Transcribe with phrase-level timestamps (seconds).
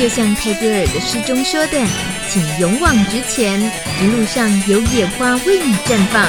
[0.00, 1.78] 就像泰戈尔的诗中说的，
[2.26, 3.60] 请勇往直前，
[4.00, 6.24] 一路上有野花为你绽放，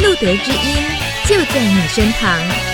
[0.00, 0.84] 路德之音
[1.24, 2.73] 就在你身旁。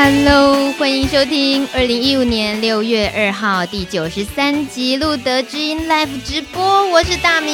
[0.00, 7.52] Hello，欢迎收听二零一五年六月二号第九十三集路德之音 Live 直播，我是大米。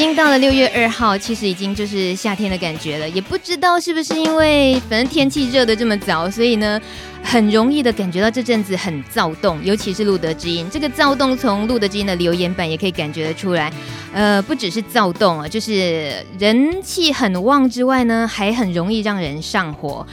[0.00, 6.80] 已经到了六月二号，其实已经就是夏天的感觉了，也不知道是不是因为反正天气热得这么早，所以呢。
[7.22, 10.66] 很容易的感觉到这阵子很躁动，尤其是路德之音。
[10.72, 13.70] 这个躁动从路德之音的留言板也可以感觉得出来。
[14.14, 20.04] 呃，不只是躁动啊，就是人气很旺之外呢，还很容易让人上火。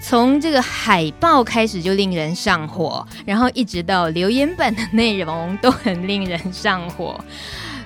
[0.00, 7.22] 从这个海报开始就令人上火，然后一直到留言板的内容都很令人上火。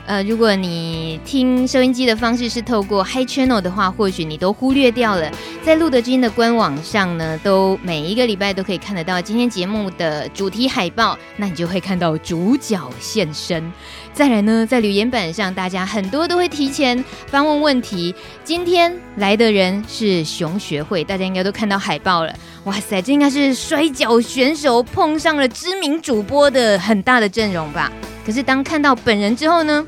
[0.08, 5.30] 呃，如果你听收音机的方式是透过 Hi Channel 的话，或许你都忽略掉了，
[5.62, 13.70] 在路德知音的官网上呢，都每一个礼拜都可以看得到今天节目的主题海报，那你就会看到主角现身。
[14.14, 18.14] 再来呢，在留言板上，大家很多都会提前发问问题。
[18.42, 22.34] 今天来的人是熊学会，大家应该都看到海报了。
[22.64, 27.92] 哇塞，这应该是摔角选手碰上了知名主播的很大的阵容吧？
[28.28, 29.86] 可是当看到本人之后呢，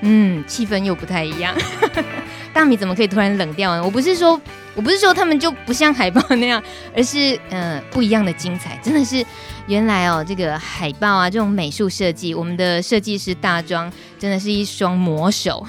[0.00, 1.54] 嗯，气氛又不太一样。
[2.52, 3.84] 大米怎么可以突然冷掉呢？
[3.84, 4.40] 我不是说，
[4.78, 6.62] 我不是说他们就不像海报那样，
[6.94, 9.26] 而是呃不一样的精彩，真的是。
[9.66, 15.62] 原来哦，这个海报啊，这种美术设计，我们的设计师大庄真的是一双魔手，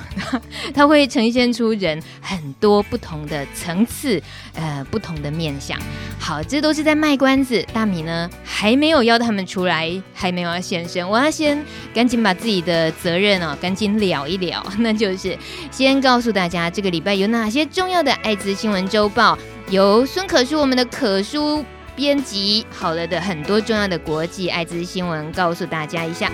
[0.74, 4.22] 他会呈现出人很多不同的层次，
[4.54, 5.78] 呃，不同的面相。
[6.18, 7.62] 好，这都是在卖关子。
[7.74, 11.62] 大米呢，还没有邀他们出来，还没有要现身，我要先
[11.94, 15.38] 赶紧把自己的责任哦，赶紧了一了，那就是
[15.72, 19.38] 先告诉大家这个礼拜有哪些重要的艾滋新闻中周报，
[19.70, 21.64] 由孙可书我们的可书。
[21.96, 26.30] 编辑好了的很多重要的国际艾滋新闻，告诉大家一下，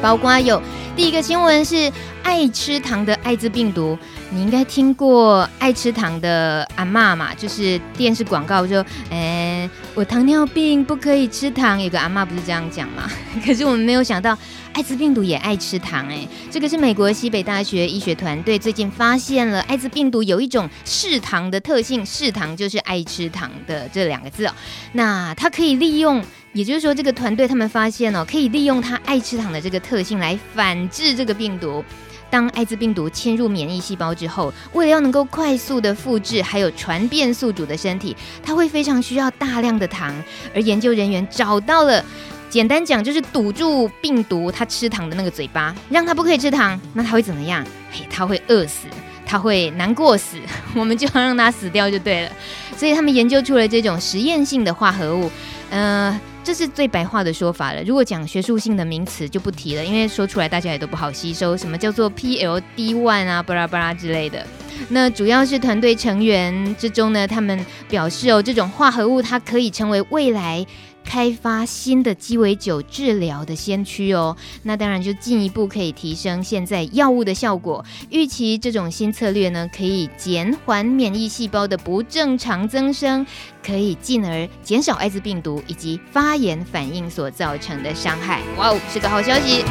[0.00, 0.62] 包括有
[0.96, 1.92] 第一个新闻是
[2.22, 3.98] 爱吃糖的艾滋病毒，
[4.30, 7.34] 你应该听过爱吃糖的阿嬷嘛？
[7.34, 9.51] 就是电视广告说，哎，
[9.94, 13.10] 我糖尿病不可以吃糖，有个阿妈不是这样讲吗？
[13.44, 14.36] 可是我们没有想到。
[14.74, 24.54] 艾滋病毒也爱吃糖哎，这个是美国西北大学医学团队最近发现了艾滋病毒有一种嗜糖的特性，嗜糖就是爱吃糖的这两个字哦。
[24.92, 31.82] 那它可以利用，也就是说，这个团队他们发现哦，可以利用它爱吃糖的这个特性来反制这个病毒。
[32.28, 40.14] 当艾滋病毒侵入免疫细胞之后，为了要能够快速的复制，还有传遍宿主的身体，它会非常需要大量的糖，
[40.54, 42.04] 而研究人员找到了。
[42.48, 47.64] 简单讲就是堵住病毒它吃糖的那个嘴巴，让它不可以吃糖，那它会怎么样？
[47.90, 48.86] 嘿，它会饿死，
[49.24, 50.36] 它会难过死，
[50.76, 52.30] 我们就要让它死掉就对了。
[52.76, 55.30] 所以他们研究出了这种实验性的化合物，
[55.70, 57.82] 呃，这是最白话的说法了。
[57.84, 61.56] 如果讲学术性的名词就不提了，因为说出来大家也都不好吸收。
[61.56, 64.44] 什么叫做 PLD one 啊，巴拉巴拉之类的。
[64.88, 70.66] 那主要是团队成员之中呢，他们表示哦，这种化合物它可以成为未来。
[71.04, 77.84] 开发新的鸡尾酒治疗的先驱哦，那当然就进一步可以提升现在药物的效果。
[78.10, 83.26] 预期这种新策略呢，可以减缓免疫细胞的不正常增生，
[83.64, 88.40] 可以进而减少艾滋病毒以及发炎反应所造成的伤害。
[88.56, 89.64] 哇哦，是个好消息！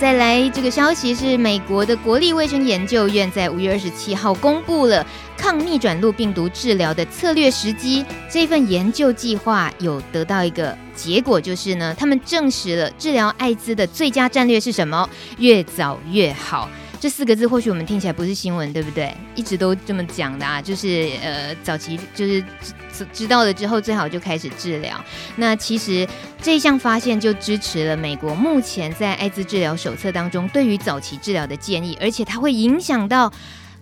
[0.00, 5.06] 再来，这个消息是美国的国立卫生研究院在五月二十七号公布了
[5.36, 8.02] 抗逆转录病毒治疗的策略时机。
[8.30, 15.06] 这份研究计划有得到一个结果，就是呢，他们证实了治疗艾滋的最佳战略是什么？
[15.36, 16.66] 越早越好。
[17.00, 19.12] 这四个字或许我们听起来不是新闻，对不对？
[19.34, 22.44] 一直都这么讲的啊，就是呃，早期就是
[22.92, 25.02] 知知道了之后，最好就开始治疗。
[25.36, 26.06] 那其实
[26.42, 33.32] 这项发现就支持了美国目前在艾滋治疗手册当中对于早期治疗的建议，而且它会影响到。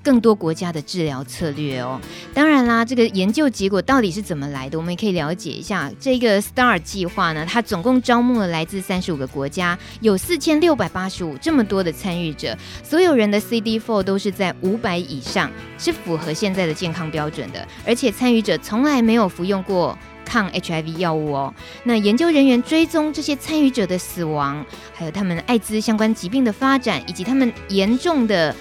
[0.08, 2.00] 更多国家的治疗策略哦，
[2.32, 5.92] 当然啦，这个研究结果到底是怎么来的，我们也可以了解一下。
[6.00, 19.94] 这个 STAR 计划呢，它总共招募了来自三十五个国家，有四千六百八十五这么多的参与者，所有人的 CD4 都是在五百以上，是符合现在的健康标准的，而且参与者从来没有服用过
[20.24, 21.54] 抗 HIV 药物哦。
[21.84, 24.64] 那研究人员追踪这些参与者的死亡，
[24.94, 28.56] 还有他们艾滋相关疾病的发展，以及他们严重的。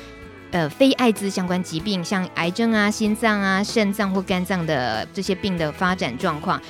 [0.51, 6.61] 呃，非艾滋相关疾病，像癌症啊、心脏啊、肾脏或肝脏的这些病的发展状况，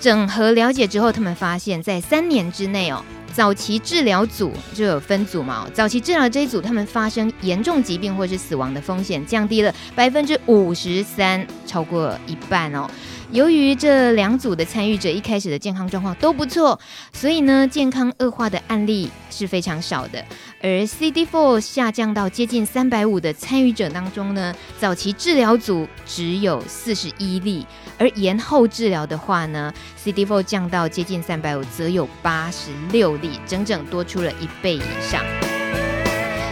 [0.00, 3.02] 整合了解之后，他们发现，在三年之内哦。
[3.32, 12.88] 早期治疗组就有分组嘛，早期治疗这一组，他们发生严重疾病或是死亡的风险降低了百分之五十三，超过一半哦。
[13.32, 16.78] 由于这两组的参与者一开始的健康状况都不错，
[17.12, 20.24] 所以呢，健康恶化的案例是非常少的。
[20.64, 27.66] 而 CD4 下降到接近三百五的参与者当中呢，早期治疗组只有四十一例，
[27.98, 29.70] 而延后治疗的话呢
[30.02, 35.22] ，CD4 降到接近三百五，则有八十六例，整整多出了一倍以上。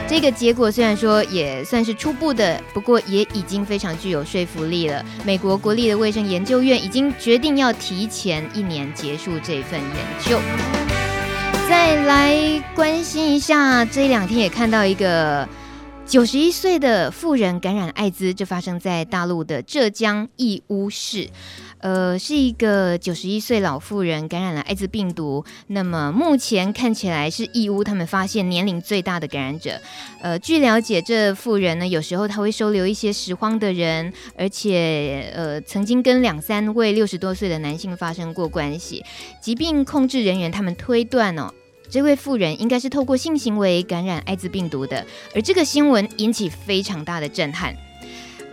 [0.07, 5.03] 这个结果虽然说也算是初步的，不过也已经非常具有说服力了。
[5.25, 9.91] 美国国立的卫生研究院已经决定要提前一年结束这份研
[10.23, 10.39] 究。
[11.73, 15.49] 再来关心一下，这一两天也看到一个
[16.05, 21.31] 九十一岁的妇人感染艾滋，这发生在大陆的浙江义乌市。
[21.79, 25.43] 呃，是一个九十一岁老妇人感染了艾滋病毒。
[25.69, 29.81] 那么目前看起来是义乌他们发现年龄最大的感染者。
[30.21, 39.03] 呃，据了解，这妇人呢，有时候她会收留一些拾荒的人，而且呃，曾经跟两三位六十多岁的男性发生过关系。
[39.41, 41.51] 疾病控制人员他们推断哦，
[41.93, 45.07] 这位妇人应该是透过性行为感染艾滋病毒的。
[45.35, 47.77] 而这个新闻引起非常大的震撼。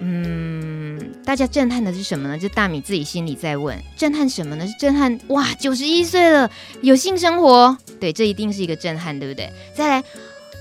[0.02, 2.38] 嗯，大家震撼的是什么呢？
[2.38, 4.68] 就大米自己心里在问，震撼什么呢？
[4.68, 6.52] 是震撼哇，九十一岁了，
[6.82, 9.50] 有性生活，对，这一定是一个震撼，对不对？
[9.74, 10.04] 再来，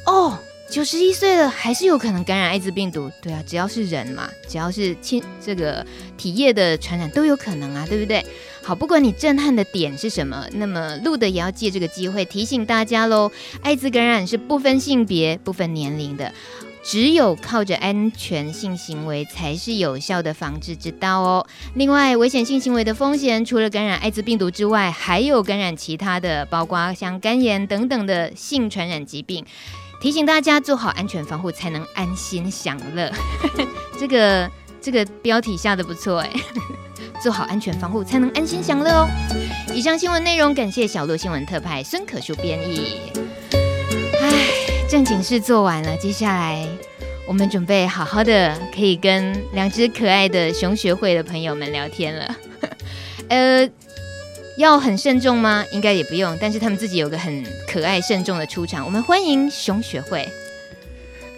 [0.07, 0.39] 哦，
[0.71, 5.85] 九十一岁了，还是有可能感染艾滋病毒，对啊，只要是人嘛，只要是亲这个
[6.19, 8.25] 体液的传染都有可能啊，对不对？
[8.63, 13.33] 好，不管你震撼的点是什么，那么路的也要借这个机会提醒大家喽，
[13.63, 16.33] 艾滋感染是不分性别、不分年龄的。
[16.85, 21.47] 只有靠着安全性行为才是有效的防治之道哦。
[21.75, 29.45] 另外，危险性行为的风险除了感染艾滋病毒之外，还有感染其他的，包括像肝炎等等的性传染疾病。
[30.01, 33.11] 提醒大家做好安全防护，才能安心享乐。
[33.99, 34.51] 这个
[34.81, 36.31] 这个标题下的不错哎，
[37.23, 39.09] 做好安全防护才能安心享乐哦。
[39.75, 43.13] 以上新闻内容感谢小鹿新闻特派孙可书编译。
[44.21, 44.33] 唉
[44.89, 46.67] 正经事做完了，接下来
[47.27, 52.37] 我们准备好好的可以跟两只可爱的熊学会的朋友们聊天了。
[53.29, 53.69] 呃，
[54.59, 55.65] 要很慎重吗？
[55.71, 58.85] 应该也不用，但是他们自己有个很可爱慎重的出场。
[58.85, 60.29] 我们欢迎熊学会。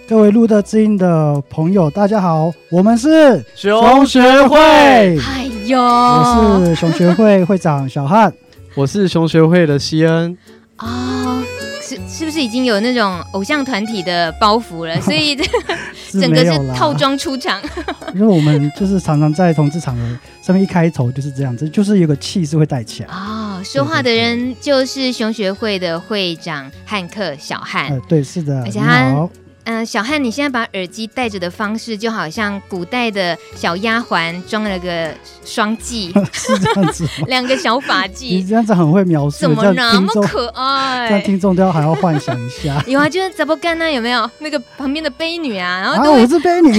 [0.09, 4.59] 各位路德之音的朋友，大家好，我们是熊学会。
[4.59, 8.33] 哎呦，我是熊学会会长小汉，
[8.75, 10.39] 我是熊学会的西恩。
[10.79, 11.30] 哦。
[11.97, 14.99] 是是不是已经有那种偶像团体的包袱了？
[15.03, 15.35] 所以
[16.13, 17.61] 整个是套装出场。
[18.15, 23.09] 因为我们就是常常在同志场合上面一开头就是这样子，就是有个气势会带起来。
[23.13, 27.89] 哦，说话的人就是熊学会的会长汉克小汉。
[27.89, 29.29] 呃，对，是的，而且他。
[29.71, 38.25] 嗯、呃，小汉，你现在把耳机戴着的方式，就好像古代的小丫鬟装了个双髻， 是这样子， 两个小发髻。
[38.25, 41.09] 你这样子很会描述，怎么那么可爱？
[41.09, 42.83] 让听众都要还要幻想一下。
[42.89, 43.89] 有啊，就是怎么干呢？
[43.89, 45.81] 有没有那个旁边的悲女啊？
[45.83, 46.73] 然后啊，我是悲女，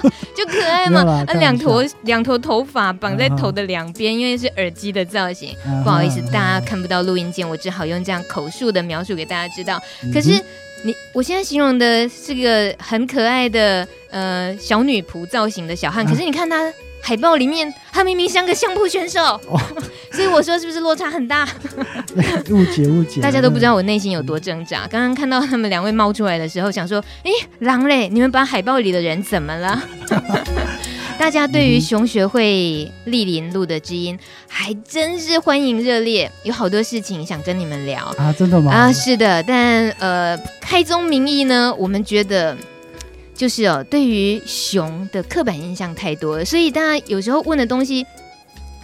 [0.34, 1.02] 就可爱嘛。
[1.28, 5.54] 啊，两坨两坨头发绑在头的两边，因为是耳机的造型。
[5.84, 9.78] 不好意思，大家看不到录音键，我只好用这样口述的描述给大家知道。
[10.10, 10.42] 可是。
[10.82, 16.72] 你我现在形容的是个很可爱的呃小女仆造型的小汉，可是你看他
[17.02, 19.60] 海报里面，他明明像个相扑选手，哦、
[20.12, 21.48] 所以我说是不是落差很大？
[22.50, 24.86] 误解误解，大家都不知道我内心有多挣扎。
[24.86, 29.82] 刚刚看到他们两位冒出来的时候，想说，哎，狼嘞，你们把海报里的人怎么了？
[31.20, 38.32] 大家对于熊学会莅临路的知音，还真是欢迎热烈，有好多事情想跟你们聊啊！
[38.32, 38.72] 真的吗？
[38.72, 42.56] 啊，是的，但呃，开宗明义呢，我们觉得
[43.34, 48.06] 就是哦，对于熊的刻板印象太多了，所以大家有时候问的东西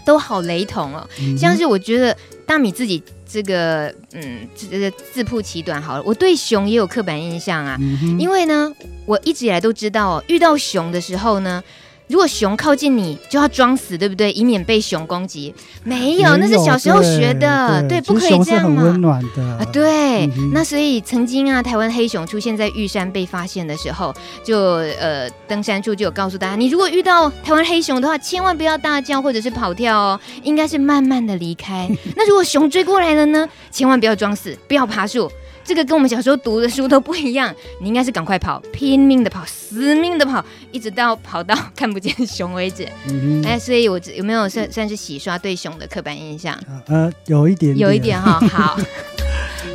[0.05, 2.15] 都好雷同哦，嗯、像是我觉得
[2.45, 8.71] 大米自己这个嗯，这个自曝其短好了，我对熊也有刻板印象啊，嗯、因为呢，
[9.07, 11.65] 我一直以来都知道哦，遇到熊的时候呢。
[12.09, 14.31] 如果熊靠近你，就要装死，对不对？
[14.33, 15.53] 以免被熊攻击。
[15.83, 18.83] 没有，那是小时候学的，对，对，对，不可以这样嘛。
[18.83, 20.27] 熊是很温暖的啊，对。
[20.27, 24.57] 嗯、那所以曾经啊，台湾黑熊出现在玉山被发现的时候，就
[25.01, 31.89] 呃，登山处就有告诉大家，你如果遇到台湾黑熊的话，千万不要大叫或者是跑跳哦，应该是慢慢的离开。
[32.17, 33.49] 那如果熊追过来了呢？
[33.73, 35.31] 千万不要装死，不要爬树。
[35.67, 37.53] 这个跟我们小时候读的书都不一样。
[37.81, 42.89] 你应该是赶快跑，拼命的跑，死命的跑，一直到跑到看不见熊为止。
[43.09, 46.57] 嗯、哎，所以我有没有算算是洗刷对熊的刻板印象？
[46.87, 48.39] 呃，有一点，点，有一点哈。
[48.49, 48.79] 好，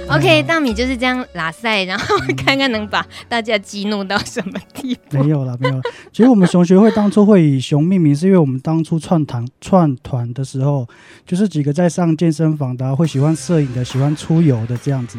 [0.16, 5.22] OK，大米就是这样拉赛，然后看看能把大家激怒到什么地步。
[5.22, 5.82] 没有了，没有了。
[6.14, 10.88] 其实我们熊学会当初会以熊命名，是因为我们当初串团串团的时候，
[11.28, 15.18] 就是几个在上健身房的、啊，会喜欢摄影的，喜欢出游的这样子。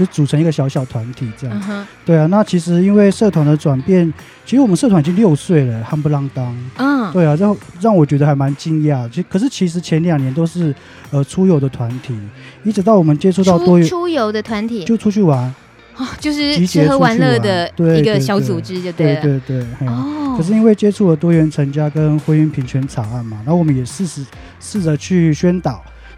[0.00, 2.24] 就组成一个小小团体这样，嗯，对啊。
[2.28, 4.10] 那其实因为社团的转变，
[4.46, 6.56] 其实我们社团已经六岁了，夯不啷当。
[6.78, 9.06] 嗯，对啊，让让我觉得还蛮惊讶。
[9.10, 10.74] 其可是其实前两年都是
[11.10, 12.18] 呃出游的团体，
[12.64, 15.54] 一直到我们接触到多元出游的团体，就出去玩，
[15.96, 19.20] 哦，就是吃喝玩乐的一个小组织，就对了。
[19.20, 19.86] 对对对。
[19.86, 20.34] 哦。
[20.38, 24.24] 可是因为接触了多元成家跟婚姻平权草案嘛，然后我们也试试
[24.60, 25.72] 试着去宣导，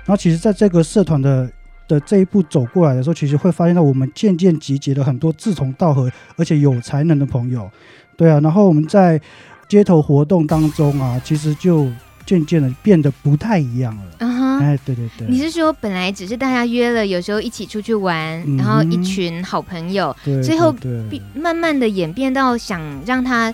[0.05, 1.51] 然后其实在这个社团的。
[1.93, 7.71] 的这一步走过来的时候，其实会发现到我们渐渐集结了很多志同道合而且有才能的朋友，
[8.17, 9.21] 对啊，然后我们在
[9.69, 11.87] 街头活动当中啊，其实就
[12.25, 14.03] 渐渐的变得不太一样了。
[14.19, 20.75] 嗯哼，哎，对对对，你是说本来只是大家约了，有时候一起出去玩，嗯、然后一群好朋友，最后
[21.35, 23.53] 慢慢的演变到想让他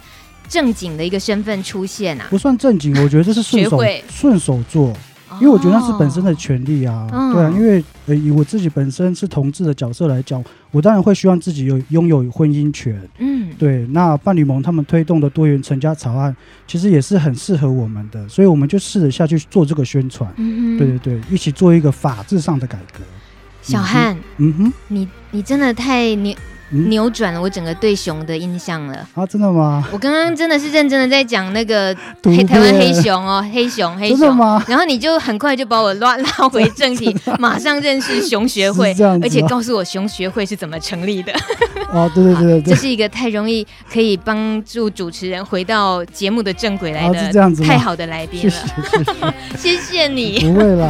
[0.49, 2.27] 正经的一个身份出现啊？
[2.31, 4.95] 不算正经，我觉得这是顺手顺手做。
[5.41, 13.87] 因为我觉得那是本身的权利啊，哦、对啊，因为呃以我自己本身是同志的角色来讲，我当然会希望自己有拥有婚姻权，嗯，对。
[13.89, 16.35] 那伴侣盟他们推动的多元成家草案，
[16.67, 23.05] 其实也是很适合我们的，所以我们就试着下去做这个宣传，嗯对对对，一起做一个法制上的改革。
[23.61, 26.35] 小汉，嗯哼，你你真的太扭。
[26.71, 29.25] 扭转了我整个对熊的印象了啊！
[29.25, 29.83] 真的吗？
[29.91, 34.37] 我刚刚真的是认真的在讲那个黑台湾黑熊哦，黑熊黑熊。
[34.37, 41.33] 吗然后你就很快就把我拉拉回正题， 马上认识熊学会，而且告诉我熊学会是怎么成立的。
[41.91, 49.35] 哦，对对对对， 这是一个太容易可以帮助主持人回到节目的正轨来的，这样子太好的来宾了。
[49.57, 50.39] 谢谢你。
[50.41, 50.87] 不会啦。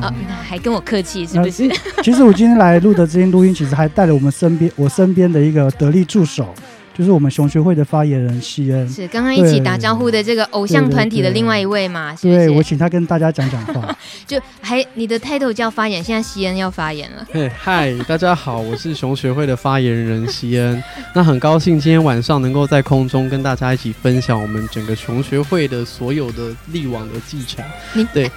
[0.00, 0.14] 啊，
[0.48, 1.68] 还跟我客气是不是？
[2.04, 5.08] 其实我今天来录的这些录音，其实还带了我们身边我身。
[5.18, 6.54] 边的一个得力助手，
[6.96, 12.14] 就是我们熊学会的发言人西恩，是刚刚一起打招呼的这个偶像团体的另外一位嘛？
[12.22, 13.98] 对，对，对，对，我请他跟大家讲讲话。
[14.28, 17.26] 就还你的 title 叫发言，现在西恩要发言了。
[17.32, 20.80] 嘿，嗨，大家好，我是熊学会的发言人西恩。
[21.16, 27.64] 那很高兴今天晚上能够在空中跟大家一起分享我们整个熊学会的所有的力网的继承。
[27.92, 28.30] 你对。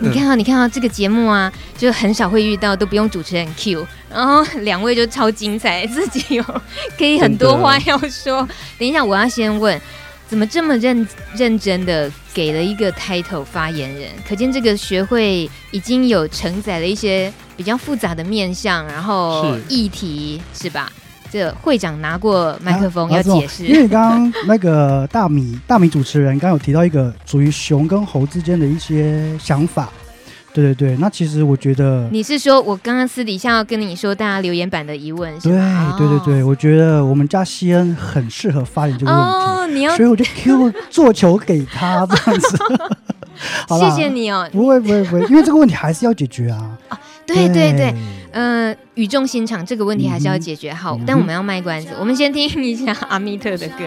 [0.00, 6.44] 你看啊，你看啊这个节目啊，就很少会遇到，都不用主持人 Q，然后两位就超精彩， 自己有
[6.98, 8.46] 可以很多话要说。
[8.78, 9.80] 等一下，我要先问，
[10.28, 14.10] 怎么这么认认真的给了一个 title 发言人？
[14.28, 20.92] 可见这个学会已经有承载了一些比较复杂的面向，然后议题是，是吧？
[21.30, 29.88] 这会长拿过麦克风要解释，因为刚刚那个大米大米主持人刚刚有提到一个属于熊跟猴之间的一些想法，
[30.54, 35.32] 对对对，那其实我觉得你是说我刚刚私底下要跟你说大家留言板的疑问？
[35.40, 35.52] 对
[35.98, 42.58] 对对对，我觉得我们家西恩很适合发言这个问题，哦、你要所以我就 Q 做球给他这样子。
[43.68, 46.78] 谢谢你哦，不会不会不会，因为这个问题还是要解决啊。
[46.88, 47.92] 啊对对对，
[48.38, 50.94] 嗯、呃，语重心长，这个问题还是要解决好。
[50.96, 53.84] 嗯、但我们要卖关子，我们先听一下阿密特的歌，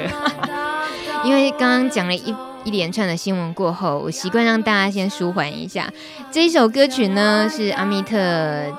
[1.24, 5.88] 因为刚刚讲了一一连串的新闻过后，我习惯让大家先舒缓一下。
[6.32, 8.18] 这一首歌曲呢，是阿密特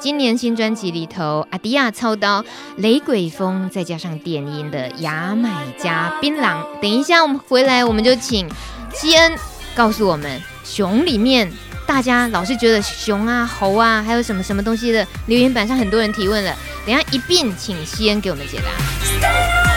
[0.01, 2.45] 今年新专辑里头阿迪亚操刀
[2.79, 6.65] 雷鬼风，再加上电音的牙买加槟榔。
[6.83, 8.49] 等一下我们回来，我们就请
[8.93, 9.33] 西恩
[9.77, 11.49] 告诉我们熊里面。
[11.91, 16.57] 大家老是觉得熊啊、猴啊，还有什么什么东西的留言板上很多人提问了，
[16.87, 19.70] 等下一并请西恩给我们解答。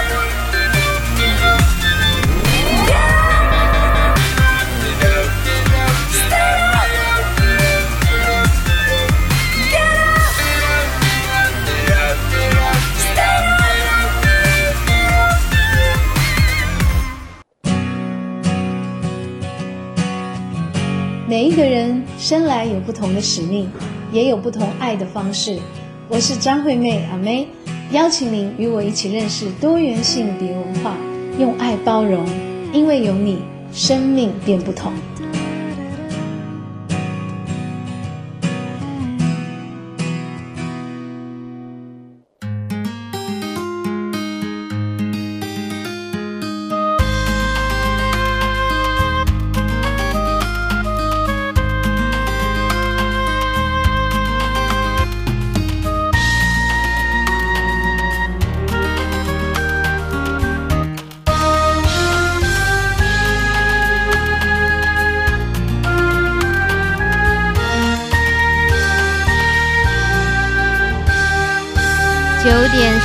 [22.24, 23.70] 生来有不同的使命，
[24.14, 25.60] 也有不同爱的方式。
[26.08, 27.50] 我是张惠妹阿妹，
[27.92, 30.96] 邀请您与我一起认识多元性别文化，
[31.38, 32.26] 用爱包容，
[32.72, 33.40] 因为有你，
[33.74, 34.94] 生命变不同。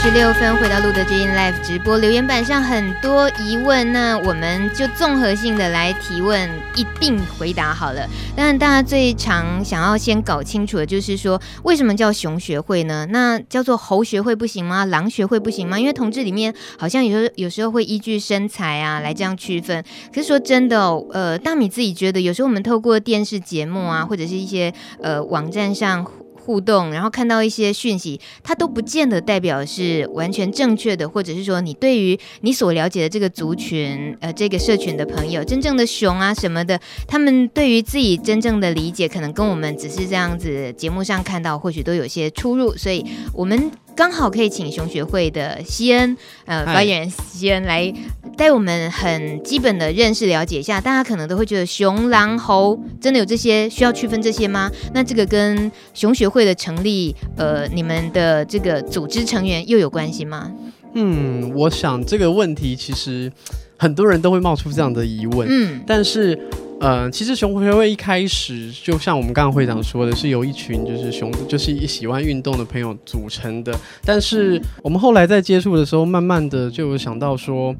[0.08, 8.08] 十六分，回到路德之音 Live 直播，留言板上很多疑问，那我们就综合性的来提问，一并回答好了。
[8.34, 13.06] 当然，大家最常想要先搞清楚的就是说，为什么叫熊学会呢？
[13.10, 14.86] 那叫做猴学会不行吗？
[14.86, 15.78] 狼学会不行吗？
[15.78, 19.84] 因为同志里面好像有时候有时候会依据身材啊来这样区分。
[20.10, 24.72] 可是说真的，呃，大米自己觉得，有时候我们透过电视节目啊，或者是一些
[25.02, 26.06] 呃网站上。
[26.48, 43.70] 互动，然后看到一些讯息，它都不见得代表是完全正确的，或者是说你对于你所了解的这个族群，呃，这个社群的朋友，真正的熊啊什么的，他们对于自己真正的理解，可能跟我们只是这样子节目上看到，或许都有些出入，所以我们。
[43.98, 47.92] 刚好可以请熊学会的西恩，呃，发言人西恩来
[48.36, 50.80] 带我们很基本的认识了解一下。
[50.80, 54.70] 大家可能都会觉得熊、狼、猴真的有这些需要区分这些吗？
[54.94, 60.52] 那这个跟熊学会的成立，呃，你们的这个组织成员又有关系吗？
[60.94, 63.32] 嗯，我想这个问题其实
[63.76, 65.48] 很多人都会冒出这样的疑问。
[65.50, 66.38] 嗯，但是。
[66.80, 73.76] 呃，其实熊学会一开始就像我们刚刚会长说的，是由一群就是熊，就是喜欢运动的朋友组成的。
[74.04, 77.74] 但是我们后来在接触的时候，慢慢的就有想到说，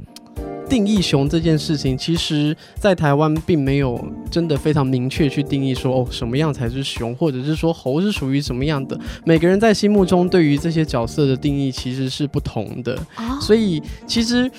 [0.69, 3.99] 定义熊这件事情，其实在台湾并没有
[4.31, 8.99] 真的非常明确去定义说，哦，什么样才是熊，或者是说猴是属于什么样的。
[9.25, 12.99] 每个人在心目中对于这些角色的定义其实是不同的。
[13.41, 14.51] 所以其实。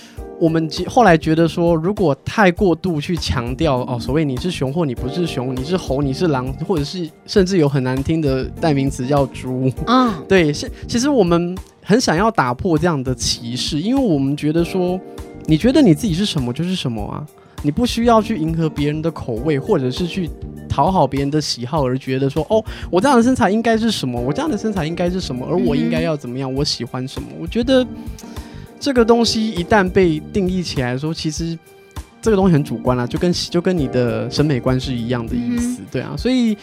[0.42, 14.98] 我们后来觉得说，如果太过度去强调哦，所谓你是熊或你不是熊，你是猴你是狼，或者是甚至有很难听的代名词叫猪，嗯，对，是其实我们很想要打破这样的歧视，因为我们觉得说，
[15.50, 17.26] 你觉得你自己是什么就是什么啊，
[17.64, 20.30] 你不需要去迎合别人的口味，或者是去
[20.70, 27.86] 讨好别人的喜好而觉得说，哦，我这样的身材应该是什么，我这样的身材应该是什么，而我应该要怎么样，我喜欢什么，我觉得。
[28.82, 31.60] 这个东西一旦被定义起来说，其实
[32.22, 36.16] 这个东西很主观啦，就跟就跟你的审美观是一样的意思，对啊。
[36.18, 36.58] 所以，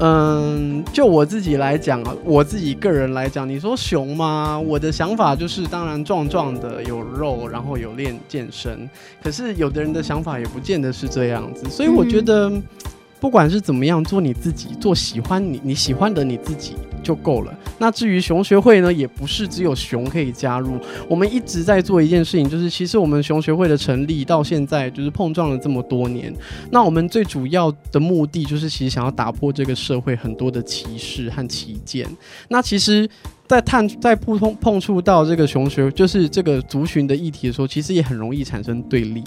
[0.00, 4.58] 嗯，就我自己来讲啊，我自己个人来讲，你说熊吗？
[4.58, 8.88] 我的想法就是，当然壮壮的有肉，然后有练健身。
[9.22, 12.52] 可是有的人的想法也不见得是这样子，所以我觉得。
[13.20, 17.52] 不管是怎么样，做你自己，做喜欢你你喜欢的你自己就够了。
[17.78, 20.78] 那至于熊学会呢，也不是只有熊可以加入。
[21.08, 26.34] 我们一直在做一件事情，就是其实我们熊学会的成立到现在，就是碰撞了这么多年。
[26.70, 32.06] 那我们最主要的目的，就是其实想要打破这个社会很多的歧视和歧见。
[32.48, 33.08] 那其实，
[33.46, 39.22] 在探在碰碰碰触到这个熊学，就是这个族群的议题的时候，其实也很容易产生对立。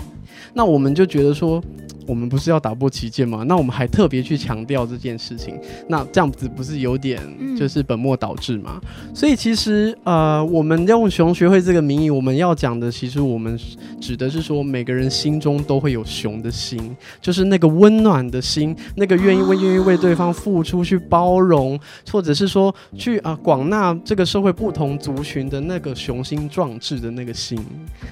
[0.54, 1.62] 那我们就觉得说。
[2.08, 3.46] 我们不是要打破旗舰吗？
[3.48, 7.22] 那我们还特别去强调这件事情，那这样子不是有点
[7.58, 8.82] 就是本末倒置吗？
[8.84, 13.58] 嗯、所以其实呃，我们用熊学会这个名义，我们要讲的，其实我们
[14.02, 21.80] 指的是说，每个人心中都会有熊的心，就是那个温暖的心，那个愿意为愿意为对方付出、去包容，
[22.12, 27.64] 或者是说去啊广纳这个社会不同族群的那个雄心壮志的那个心。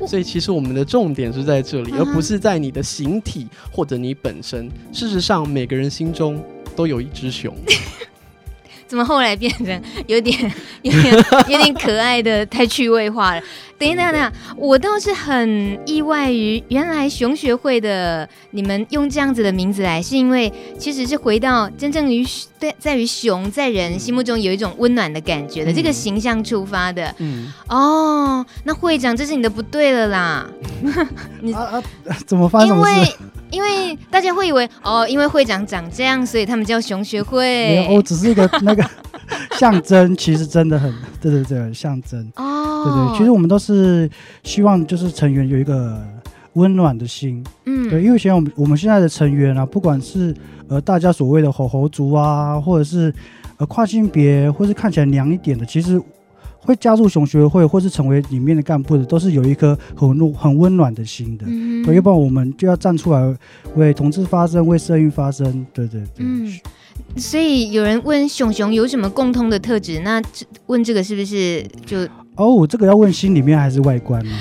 [0.07, 3.47] 所以其实我们的重点是在这里，而不不是在你的形体。
[3.71, 6.43] 或者你本身，事实上每个人心中
[6.75, 7.55] 都有一只熊。
[8.89, 10.35] 怎么后来变成有点、
[10.81, 11.13] 有点、
[11.47, 13.41] 有点可爱的，太趣味化了？
[13.77, 22.25] 等一下，等一下，我倒是很意外于，原来熊学会的你们用这样子的名字来，是因为其实是回到真正于
[22.59, 27.13] 对，在于熊在人心目中有一种温暖的感觉的、嗯、这个形象出发的。
[27.19, 30.45] 嗯，哦，那会长，这是你的不对了啦。
[31.39, 31.83] 你啊啊，
[32.25, 32.75] 怎么发生？
[32.75, 33.15] 因为
[33.51, 37.87] 因为大家会以为哦，因为会长长这样，所以他们叫熊学会。
[37.89, 38.83] 我只是一个那个
[39.57, 42.19] 象征，其实真的很对对对，象征。
[42.35, 44.09] 哦，对对，其实我们都是。
[44.43, 46.01] 希望就是成员有一个
[46.53, 50.35] 温暖的心，嗯，对，因为现在我们我们现在的成员啊，不管是
[50.67, 53.13] 呃大家所谓的火猴族啊，或者是
[53.57, 56.01] 呃跨性别，或是看起来娘一点的，其实
[56.69, 63.35] 会加入熊学会或是成为里面的干部的，都是有一颗很温很温暖的心的，嗯，对，要不然我们就要站出来
[63.75, 66.19] 为同志发声，为社运发声，对对对。
[66.19, 66.59] 嗯
[67.15, 70.01] 所以有人问熊熊有什么共通的特质？
[70.01, 70.21] 那
[70.67, 72.07] 问这个是不是就
[72.45, 72.65] 哦？
[72.65, 74.31] 这个要问心里面还是外观呢？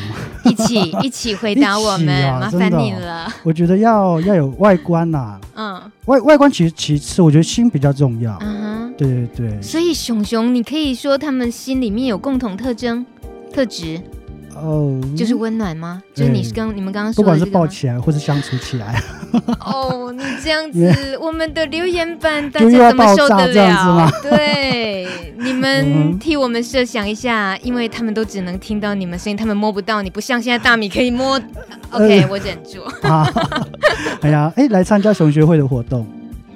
[0.45, 3.31] 一起 一起回答我们，啊、麻烦你了。
[3.43, 8.37] 我觉得要要有外观呐、啊，嗯，外外观其实其次，我觉得心比较重要。
[8.41, 9.63] 嗯哼，对对对。
[9.63, 13.05] 所以熊熊，你可以说他们心里面有共同特征
[13.53, 14.01] 特质。
[14.61, 16.03] 哦，就是温暖吗？
[16.15, 19.03] 就是你刚你们刚刚说的，不管是抱起来或是相处起来。
[19.65, 24.11] 哦，你这样子，我们的留言板大家怎么受得了？
[24.23, 25.07] 对，
[25.39, 31.41] 你们替我们设想一下，因为他们都只能听到你们声音，他们摸不到你，不像现在大米可以摸。
[31.91, 32.83] OK，我忍住。
[34.21, 36.07] 哎呀，哎，来参加熊学会的活动。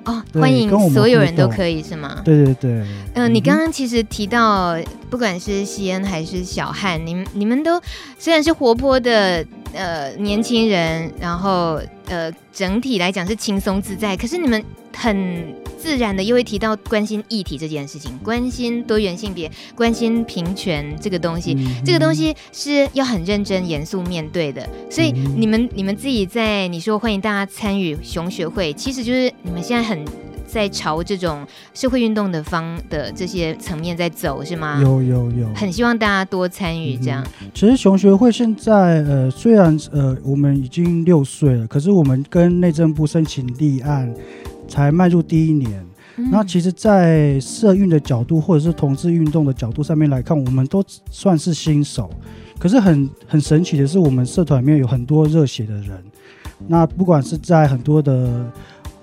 [0.05, 2.23] 哦，欢迎所有人都可以是吗？
[2.25, 2.71] 对对对。
[2.73, 4.77] 嗯、呃，你刚刚其实提到，
[5.09, 7.81] 不管是西恩还是小汉，你们你们都
[8.19, 14.65] 虽然是活泼的呃年轻人，然后呃整体来讲是轻松自在，可是你们
[14.97, 24.65] 很自然的又会提到关心议题这件事情，关心多元性别，关心平权这个东西，嗯、这个东西是要很认真严肃面对的。
[24.89, 30.05] 所以你们你们自己在你说欢迎大家参与熊学会，其实就是你们现在很
[30.47, 34.79] 在朝这种社会运动的方的这些层面在走，是吗？
[34.81, 37.27] 有有有，很希望大家多参与这样。
[37.41, 44.15] 嗯、其实熊学会现在呃虽然呃我们已经六岁了，可是我们跟内政部申请立案。
[44.73, 45.85] 才迈入第一年，
[46.17, 52.09] 嗯、那其实，在社运的角度或者是同志运动的角度上面来看，我们都算是新手。
[52.59, 56.03] 可是很很神奇的是，我们社团里面有很多热血的人。
[56.69, 58.51] 那不管是在很多的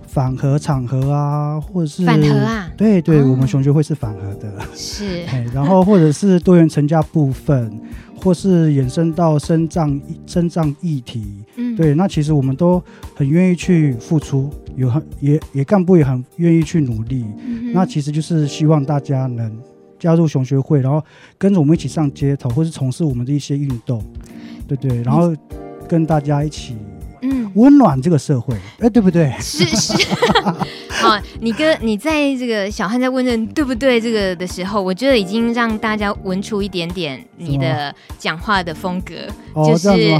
[0.07, 5.23] 反核场合啊，或者是反核啊，对对，哦、我们熊学会是反核的，是。
[5.53, 7.79] 然后或者是多元成家部分，
[8.23, 12.81] 或是衍生到身障身障议题，嗯，对，那其实我们都
[13.13, 14.49] 很愿意去付出。
[14.79, 19.51] 有很也也干部也很愿意去努力，嗯、那其实就是希望大家能
[19.99, 21.03] 加入熊学会，然后
[21.37, 24.01] 跟着我们一起上街头，或是从事我们的一些运动，
[24.65, 25.35] 对对，然后
[25.87, 26.77] 跟大家一起，
[27.21, 29.33] 嗯，温暖这个社会，哎、嗯，对不对？
[29.39, 29.93] 是是。
[31.01, 34.01] 好，你跟你在这个小汉在问人对不对？
[34.01, 39.13] 这个的时候，我觉得已经让大家闻出一点点你的讲话的风格，
[39.53, 40.19] 么就是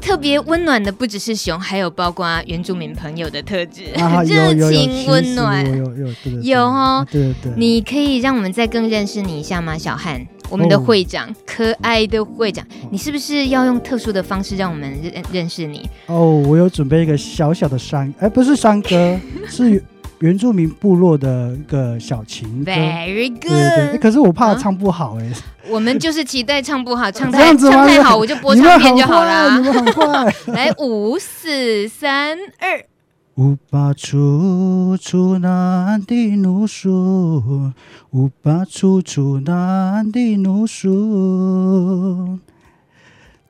[0.00, 3.82] 特别温暖的，不只是熊，还有包括原住民朋友的特质，
[4.24, 10.24] 热情温暖，有有有有哦，对对对，你可以让我们再更认识你一下吗，小汉？
[10.50, 15.88] 我们的会长，哦、可爱的会长，你是不是要用特殊的方式让我们认认识你？
[16.06, 19.82] 哦，我有准备一个小小的山，哎，不是山歌， 是。
[20.20, 23.42] 原住民部落的一个小情歌，Very good。
[23.42, 25.30] 对对，可是我怕唱不好哎。
[25.68, 29.58] 我们就是期待唱不好，唱太 唱太好，我就播唱片就好了。
[29.58, 32.82] 你们很快， 来五四三二。
[33.36, 37.72] 乌巴处处难的怒树，
[38.12, 42.38] 乌巴处处难的怒树。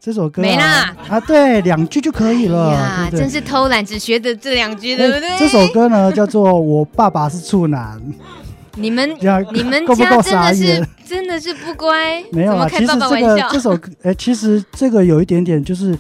[0.01, 2.71] 这首歌没啦啊，对，两句就可以了。
[2.71, 5.39] 哎呀，真是偷懒，只学的这两句，对不对？
[5.39, 8.01] 这首歌呢，叫做《我爸爸是处男》。
[8.77, 9.07] 你们
[9.53, 12.67] 你们家真的是真的是不乖，没有啊。
[12.71, 15.97] 其实这个这首歌，哎，其实这个有一点点就是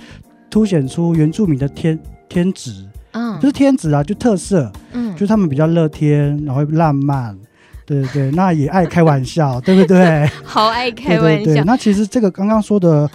[0.49, 7.37] 凸显出原住民的天天职，嗯，就是天子啊，就特色，嗯，就是他们比较乐天，然后浪漫，
[7.85, 10.29] 对对对，那也爱开玩笑，对不对？
[10.44, 11.64] 好爱开玩笑。
[11.64, 13.11] 那其实这个刚刚说的。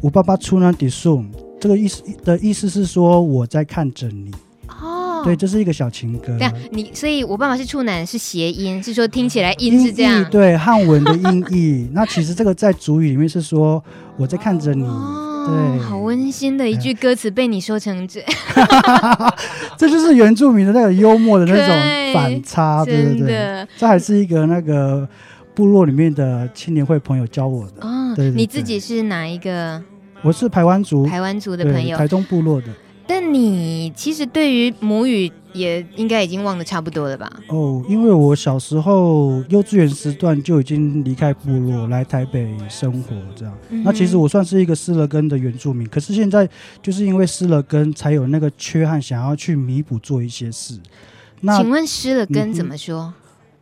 [0.00, 1.26] 我爸爸出那底送，
[1.58, 4.30] 这个意思的意思是说我在看着你
[4.68, 6.36] 哦，对，这是一个小情歌。
[6.36, 10.22] 对啊，你所以我爸爸是处男是谐音，是说听起来音是这样。
[10.30, 11.88] 对，汉文的音译。
[11.94, 13.82] 那其实这个在主语里面是说
[14.18, 18.24] 我在看着你，哦、对，好温馨的一句歌词被你说成这
[19.78, 23.68] 这就是原住民的那个幽默的那种反差，对不对，对？
[23.76, 25.08] 这还是一个那个
[25.54, 28.12] 部落里面的青年会朋友教我的哦。
[28.16, 29.82] 对，对，对，你自己是哪一个？
[30.22, 32.68] 我是台湾族，台湾族的朋友，台东部落的。
[33.06, 37.30] 但你其实对于母语也应该已经忘得差不多了吧？
[37.48, 43.54] 哦，因为我小时候幼稚园时段就已经离开部落来台北生活，这样。
[43.68, 46.48] 嗯、那其实我算是一个失了根的原住民，可是现在
[46.82, 50.78] 就是因为失了根，才有那个缺憾，想要去弥补做一些事。
[51.42, 53.02] 那请问失了根怎么说？
[53.02, 53.14] 嗯、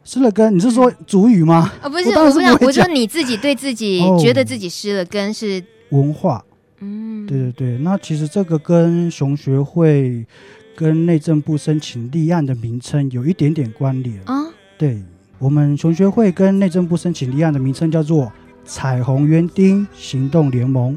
[0.04, 1.72] 失了根，你是说主语吗？
[1.82, 6.44] 啊、哦，不是，我不是，我说你自己对自己觉得自己失了根是、哦、文化。
[6.82, 10.26] 嗯，对对对，那其实这个跟熊学会
[10.74, 14.44] 跟内政部申请立案的名称有一点点关联啊。
[14.76, 15.00] 对，
[15.38, 18.32] 我们熊学会跟内政部申请立案的名称叫做
[18.64, 20.96] 彩虹园丁行动联盟。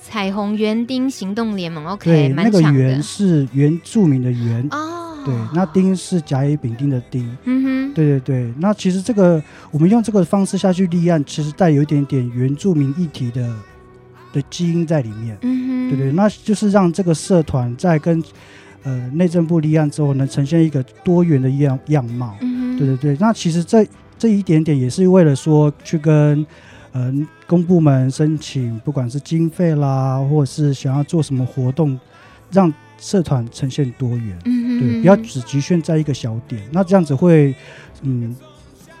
[0.00, 7.24] 彩虹园丁行动联盟，OK，对，那个园是原住民的园哦，对，那丁是甲乙丙丁的丁。
[7.44, 13.54] 嗯哼，对对对，那其实这个我们用这个方式下去立案，其实带有一点点原住民议题的。
[14.32, 18.22] 的基因在里面，对对，那就是让这个社团在跟
[18.82, 22.36] 呃内政部立案之后，能呈现一个多元的样样貌，
[22.78, 23.16] 对对对。
[23.20, 23.86] 那其实这
[24.18, 26.44] 这一点点也是为了说去跟
[26.92, 27.12] 呃
[27.46, 31.98] 公部门申请，不管是经费啦，或者是想要做什么活动，
[32.50, 37.54] 让社团呈现多元，对，不要只局限在一个小点，那这样子会，
[38.02, 38.34] 嗯。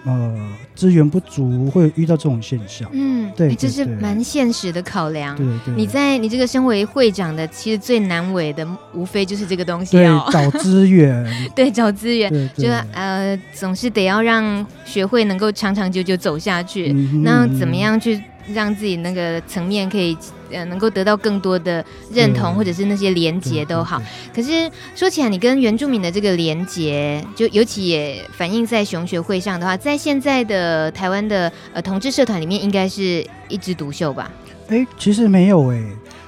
[0.04, 0.36] 呃，
[0.74, 5.36] 资源不足会遇到这种现象，嗯，对，这是蛮现实的考量。
[5.36, 16.92] 对对，你在你这个身为会长的，其实最难为的无非就是这个东西，哦， 对，找资源，对，找资源，就呃，总是得要让学会能够长长久久走下去。
[16.92, 18.20] 嗯、那怎么样去？
[18.52, 20.18] 让自己那个层面可以
[20.52, 24.00] 呃能够得到更多的认同，或者是那些连结都好。
[24.34, 34.30] 可是说起来，你跟原住民的这个连结，就尤其也反映在熊学会上的话，在现在的台湾的呃同志社团里面，应该是一枝独秀吧？
[34.68, 35.86] 哎、欸，其实没有哎、欸，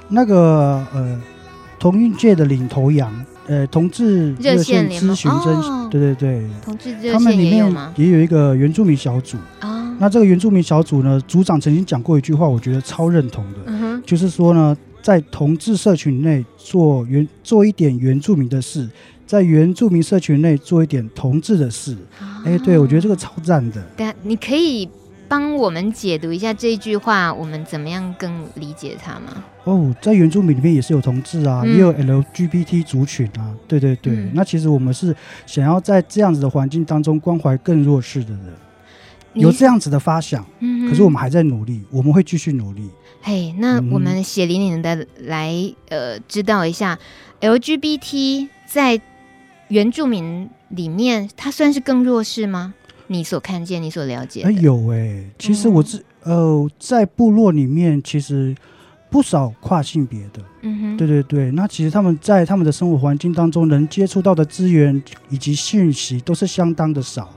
[0.09, 1.21] 那个呃
[1.79, 7.93] 同运界的领头羊，呃同志热线咨询真，对对对，同志热线也有吗？
[7.97, 9.74] 也有一个原住民小组啊。
[9.98, 18.88] 那这个原住民小组呢，组长曾经讲过一句话，我觉得超认同的，嗯、就是说呢，在同志社群内做原做一点原住民的事，
[19.26, 21.96] 在原住民社群内做一点同志的事。
[22.44, 23.83] 哎、哦，对，我觉得这个超赞的。
[23.96, 24.88] 但，你可以
[25.28, 29.44] 帮我们解读一下这一句话，我们怎么样更理解它吗？
[29.64, 33.54] 哦，在原住民里面也是有同志啊，嗯、也有 LGBT 族群啊。
[33.66, 35.14] 对对对、嗯，那其实我们是
[35.46, 38.44] 想要在这样子的环境当中关怀更弱势的人。
[39.35, 42.88] 有这样子的发想，嗯，可是我们还在努力，我们会继续努力。
[43.20, 45.53] 嘿，那我们血淋淋的来
[45.88, 46.99] 呃，知道一下
[47.40, 49.01] ，LGBT 在
[49.68, 52.75] 原住民里面，它算是更弱势吗？
[53.07, 54.42] 你所看见、你所了解？
[54.42, 58.55] 哎，有哎、欸，其实我是、嗯、呃，在部落里面，其实
[59.11, 61.51] 不少跨性别的，嗯哼，对对对。
[61.53, 67.31] 那其实他们在他们的生活环境当中，能接触到的资源以及讯息，都是相当的少。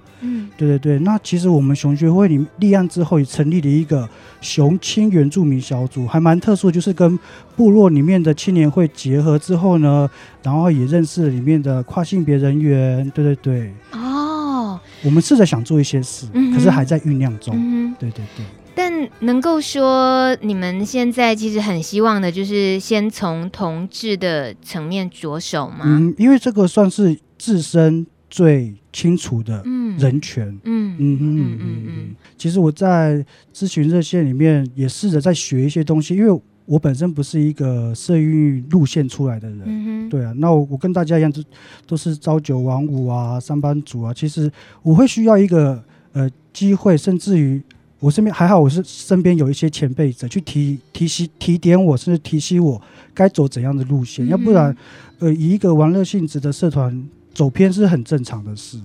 [0.57, 4.09] 嗯，对对对，那其实我们熊学会里立案之后，也成立了一个
[4.41, 7.17] 熊青原住民小组，还蛮特殊，就是跟
[7.55, 10.09] 部落里面的青年会结合之后呢，
[10.41, 13.09] 然后也认识了里面的跨性别人员。
[13.11, 17.95] 对对对，哦，我们试着想做一些事，嗯、可是还在酝酿中、嗯。
[17.99, 25.81] 对对对，但能够说你们现在其实很希望的，就是先从同志的层面着手吗？
[25.83, 28.07] 嗯，因为这个算是自身。
[28.29, 29.63] 最清楚的
[29.99, 32.15] 人权，嗯嗯嗯嗯嗯嗯。
[32.35, 40.33] 其实我在咨询热线里面也试着在学一些东西，因为我本身不是一个社运路线出来的人，嗯、对啊。
[40.37, 41.43] 那我我跟大家一样，都
[41.85, 44.11] 都是朝九晚五啊，上班族啊。
[44.11, 45.83] 其实我会需要一个
[46.13, 47.61] 呃机会，甚至于
[47.99, 52.81] 我身边还好，我是身边有一些前辈者去提提醒提点我，甚至提醒我
[53.13, 54.75] 该走怎样的路线，嗯、要不然
[55.19, 57.07] 呃以一个玩乐性质的社团。
[57.37, 58.79] 走偏是很正常的事，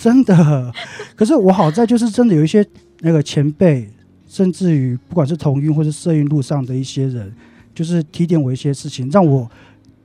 [0.00, 0.72] 真的。
[1.14, 2.64] 可是我好在就是真的有一些
[3.00, 3.86] 那个前辈，
[4.26, 7.30] 甚至于不管是同运或是社运路上的一些人，
[7.74, 9.46] 就是提点我一些事情，让我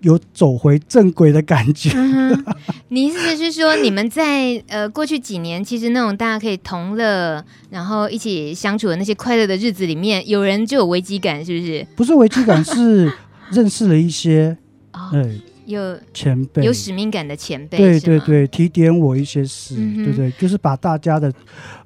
[0.01, 1.89] 有走回正轨的感觉。
[1.95, 2.45] 嗯、
[2.89, 11.87] 你意思是说，你们在呃过去几年，其实那种大家可以同乐，然后一起相处的那些快乐的日子里面，有人就有危机感，是不是？
[11.95, 13.09] 不是危机感，是
[13.51, 14.57] 认识了一些，
[14.91, 15.39] 哦、对。
[15.65, 21.33] 有前辈，有使命感的前辈，对对对，提点我一些事，嗯、对对，就是把大家的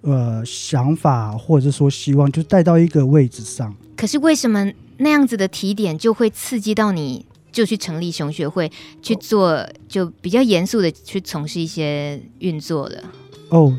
[0.01, 3.75] 呃想法或者是说希望，就带到一个位置上。
[3.95, 13.03] 可是为什么那样子的提点就会刺激到你，就去成立熊学会去做，就比较严肃的去从事一些运作了？
[13.49, 13.75] 哦，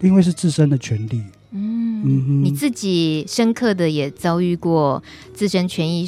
[0.00, 1.22] 因为是自身的权利。
[1.54, 5.02] 嗯嗯，你自己深刻的也遭遇过
[5.34, 6.06] 自身权益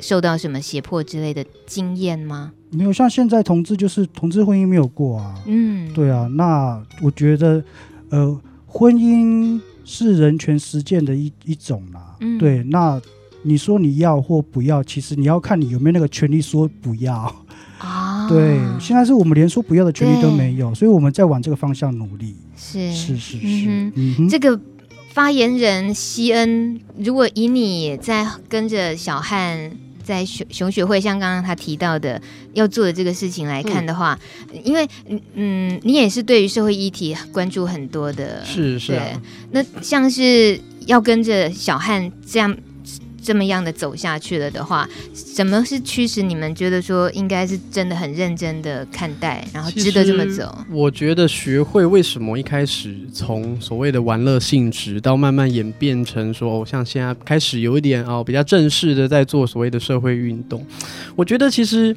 [0.00, 2.52] 受到什么胁迫之类的经验吗？
[2.72, 5.34] 没有，像现在同志就是同志婚姻没有过啊。
[5.46, 7.64] 嗯，对啊，那我觉得，
[8.10, 12.14] 呃，婚姻是人权实践的一一种啦。
[12.20, 13.00] 嗯，对，那
[13.42, 17.34] 你说你要或不要，其实你要看你有没有那个权利说不要
[17.78, 18.28] 啊。
[18.30, 22.36] 对，现在是我们连说不要的权利都没有，所以我们在往这个方向努力。
[22.56, 24.60] 是是是是，嗯嗯，这个
[25.08, 29.72] 发言人西恩，如果以你在跟着小汉。
[30.02, 32.20] 在熊熊学会，像刚刚他提到的
[32.54, 34.18] 要做的这个事情来看的话，
[34.52, 34.88] 嗯、因为
[35.34, 39.06] 嗯，你也是对于社会议题关注很多的，是是、啊，
[39.52, 42.56] 那像是要跟着小汉这样。
[43.22, 50.56] 这么样的走下去了的话，什么是驱使你们觉得说应该是真的很认真的看待，然后值得这么走？
[50.70, 60.64] 我觉得学会为什么一开始从所谓的玩乐性质，到慢慢演变成说，哦，像现在开始有一点哦比较正式的在做所谓的社会运动。
[61.14, 61.96] 我觉得其实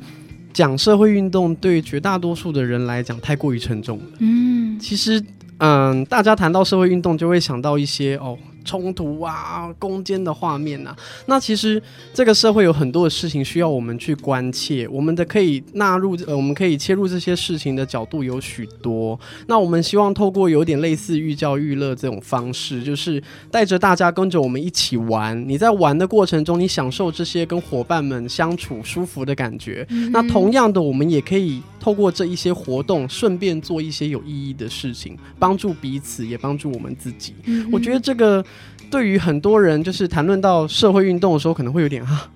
[0.53, 4.03] 讲社会运动对绝大多数的人来讲太过于沉重了。
[4.19, 5.23] 嗯，其实
[5.57, 8.37] 嗯，大家谈到社会运动就会想到一些哦。
[8.63, 10.95] 冲突啊、攻坚的画面啊。
[11.25, 11.81] 那其实
[12.13, 19.19] 这个社会有很多的事情需要我们去关切，我们的可以纳入呃，我们可以切入这些事情的角度有许多。
[19.47, 23.21] 那我们希望透过有点类似寓教于乐这种方式，就是
[23.51, 25.47] 带着大家跟着我们一起玩。
[25.47, 29.85] 你在玩的过程中，你享受这些跟伙伴们相处舒服的感觉。
[29.89, 37.33] 嗯、那同样的，我们也可以透过这一些活动，顺便做一些有意义的事情，帮助彼此，也帮助我们自己。
[37.45, 38.43] 嗯、我觉得这个
[38.89, 42.29] 对于很多人，就是谈论到社会运动的时候，可能会有点啊。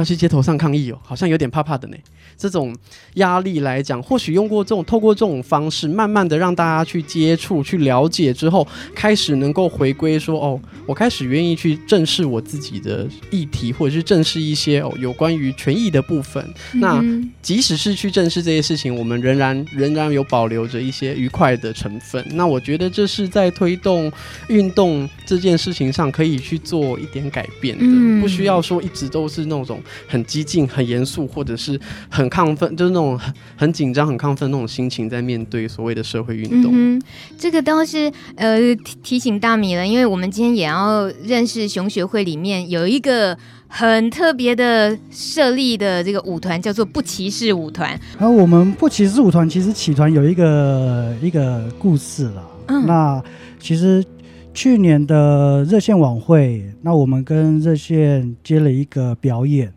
[0.00, 1.96] 要去街头上抗议哦，好像有点怕怕的呢。
[2.36, 2.74] 这种
[3.14, 16.42] 压力来讲，或许用过这种透过这种方式，慢慢的让大家去接触、去了解之后，开始能够回归说：哦，我开始愿意去正视我自己的议题，或者是正视一些哦有关于权益的部分。
[16.72, 17.04] 嗯、那
[17.42, 22.24] 即使是去正视这些事情，我们仍然仍然有保留着一些愉快的成分。
[22.30, 24.10] 那我觉得这是在推动
[24.48, 29.78] 运动这件事情上可以去做一点改变的，嗯、不需要说一直都是那种。
[30.06, 36.70] 很激进、很严肃，或者是很亢奋，就是那种很很紧张、很亢奋那种心情，在面对所谓的社会运动。
[36.74, 37.00] 嗯，
[37.38, 43.36] 这个倒是呃提提醒大米了，因为我们今天也要认识熊学会里面有一个
[43.68, 47.90] 很特别的设立的这个舞团，叫做不歧视舞团。
[48.18, 52.50] 然后我们不歧视舞团其实起团有一个一个故事了。
[52.68, 53.22] 嗯，那
[53.58, 54.04] 其实。
[54.52, 59.72] 去年的热线晚会，那我们跟热线接了一个表演。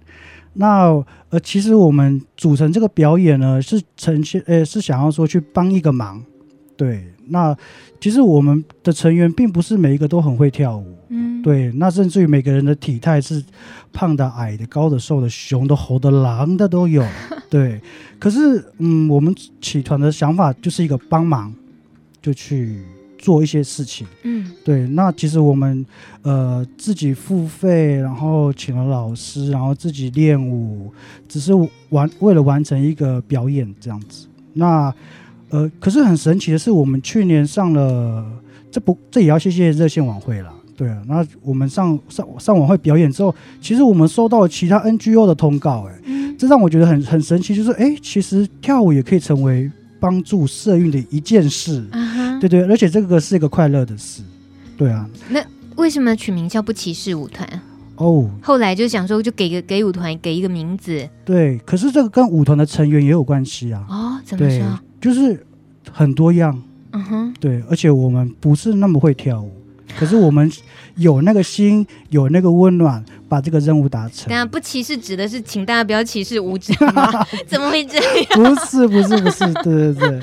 [0.53, 6.23] 那呃，其实我们组成这个表演呢，是呈现呃，是想要说去帮一个忙。
[6.75, 7.55] 对，那
[7.99, 11.71] 其实我们的成员并不是每一个都很会跳舞，嗯，对。
[11.73, 13.43] 那甚至于每个人的体态是
[13.91, 17.05] 胖的、矮的、高的、瘦的、熊的、猴的、狼的都有。
[17.49, 17.79] 对，
[18.19, 21.53] 可是嗯，我们起团的想法就是一个帮忙，
[22.21, 22.81] 就去。
[23.23, 25.85] 做一些事情，嗯，对，那其实我们
[26.23, 30.91] 呃自己付费，然后请了老师，然后自己练舞，
[31.29, 31.53] 只是
[31.91, 34.27] 完为了完成一个表演这样子。
[34.51, 34.93] 那
[35.51, 38.25] 呃，可是很神奇的是，我们去年上了，
[38.69, 41.01] 这不这也要谢谢热线晚会了，对啊。
[41.07, 51.87] 那我们上上上晚会表演之后，其实我们收到了其他 NGO 的通告，哎，嗯，这让我觉得很很神奇，就是哎，其实跳舞也可以成为帮助社运的一件事。
[51.93, 52.12] 嗯
[52.47, 54.21] 对对，而且这个是一个快乐的事，
[54.77, 55.09] 对啊。
[55.29, 55.41] 那
[55.77, 57.47] 为什么取名叫不歧视舞团？
[57.95, 61.07] 哦，后来就想说，就给个给舞团给一个名字。
[61.23, 63.85] 对，可是这个跟舞团的成员也有关系啊。
[63.87, 64.79] 哦，怎么说？
[64.99, 65.45] 就是
[65.89, 66.61] 很多样。
[66.91, 67.33] 嗯哼。
[67.39, 69.51] 对，而且我们不是那么会跳舞。
[69.97, 70.51] 可是我们
[70.95, 74.29] 有那个心，有那个温暖，把这个任务达成。
[74.29, 77.25] 当然，不歧视指的是，请大家不要歧视无知吗？
[77.47, 78.25] 怎么会这样？
[78.31, 80.19] 不是，不是，不是，对对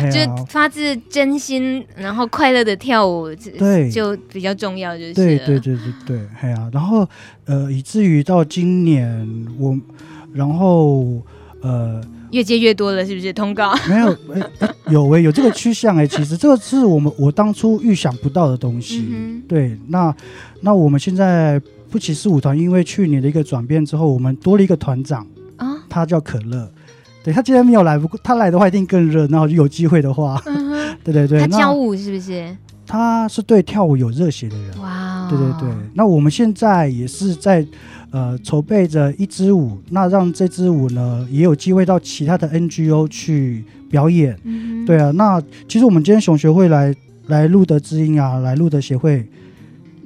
[0.00, 7.08] 对， 就发自真心，然后快乐的跳舞，对，就比较重要，就是对对对对对，哎呀，然后
[7.46, 9.76] 呃，以至于到今年我，
[10.32, 11.22] 然后
[11.62, 12.02] 呃。
[12.30, 13.74] 越接越多了，是不是通告？
[13.88, 14.50] 没有，欸、
[14.88, 16.06] 有哎、欸，有这个趋向哎。
[16.06, 19.06] 其实这个是我们我当初预想不到的东西。
[19.10, 20.14] 嗯、对，那
[20.60, 21.60] 那我们现在
[21.90, 26.70] 不歧视舞团，因为去年的一个转变之后，我们多了一个团长啊，他叫可乐。
[27.24, 29.46] 对，他今天没有来，不过他来的话一定更热闹。
[29.46, 31.40] 就有机会的话， 嗯、对对对。
[31.40, 32.56] 他教舞是不是？
[32.86, 34.80] 他是对跳舞有热血的人。
[34.80, 35.68] 哇、哦，对对对。
[35.94, 37.66] 那我们现在也是在。
[38.10, 44.34] 呃，筹备着一支舞，那让这支舞呢也有机会到其他的 NGO 去表演。
[44.44, 45.38] 嗯、对啊，那
[45.68, 49.28] 其实我们今天熊学会来来露德知音啊，来露德协会，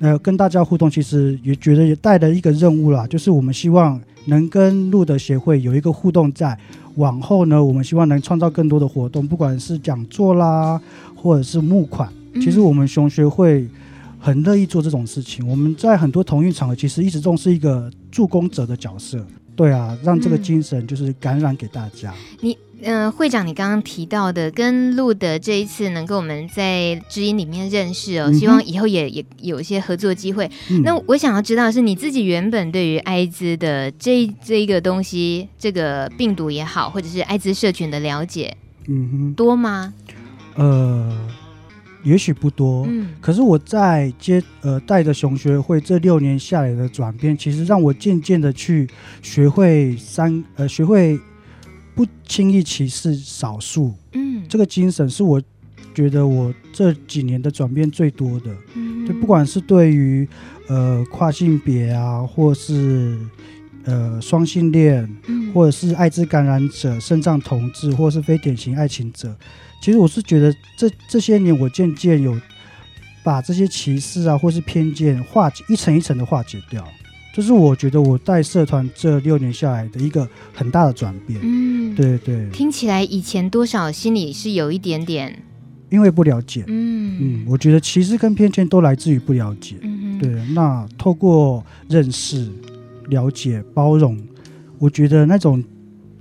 [0.01, 6.59] 呃，跟大家互动，其实也觉得也带了一个任务啦，就是我们希望能跟路德协会有一个互动在，在
[6.97, 10.81] 往后呢，我们希望能创造更多的活动，不管是讲座啦，
[11.15, 12.09] 或者是募款，
[12.41, 13.69] 其实我们熊学会。
[14.23, 15.47] 很乐意做这种事情。
[15.49, 19.27] 我们在很多同运场合，其实一直重视一个助攻者的角色。
[19.55, 22.11] 对啊，让这个精神就是感染给大家。
[22.11, 30.51] 嗯、你，呃，会长，你刚刚提到的跟路德这一次能够我们在知音里面认识哦，嗯、希望以后也也有一些合作机会。
[30.71, 38.57] 嗯、那我想要知道的是你自己原本对于艾滋的这这一个东西，这个病毒也好，或者是艾滋社群的了解，
[38.89, 39.93] 嗯哼，多吗？
[40.55, 41.15] 呃。
[42.05, 48.89] 也许不多，嗯，可是我在接呃带着熊学会这六年下来的转变，其实让我渐渐的去
[49.23, 51.19] 学会三呃学会
[51.95, 55.41] 不轻易歧视少数，嗯，这个精神是我
[55.95, 60.27] 觉得我这几年的转变最多的，嗯，就不管是对于
[60.69, 63.17] 呃跨性别啊，或是
[63.85, 69.37] 呃双性恋，嗯，或者是艾滋感染者、肾脏同志，或是非典型爱情者。
[69.83, 72.41] 其实我是觉得这这些年我渐渐有
[73.25, 76.87] 把这些歧视啊或是偏见化解一层一层的化解掉。
[77.35, 81.41] 这是我觉得我带社团这六年下来的一个很大的转变。
[81.43, 82.49] 嗯，对对。
[82.51, 85.43] 听起来以前多少心里是有一点点，
[85.91, 86.63] 因为不了解。
[86.69, 89.77] 嗯嗯，我觉得歧视跟偏见都来自于不了解。
[89.81, 90.31] 嗯哼，对。
[90.53, 92.49] 那透过认识、
[93.09, 94.17] 了解、包容，
[94.79, 95.65] 我觉得那种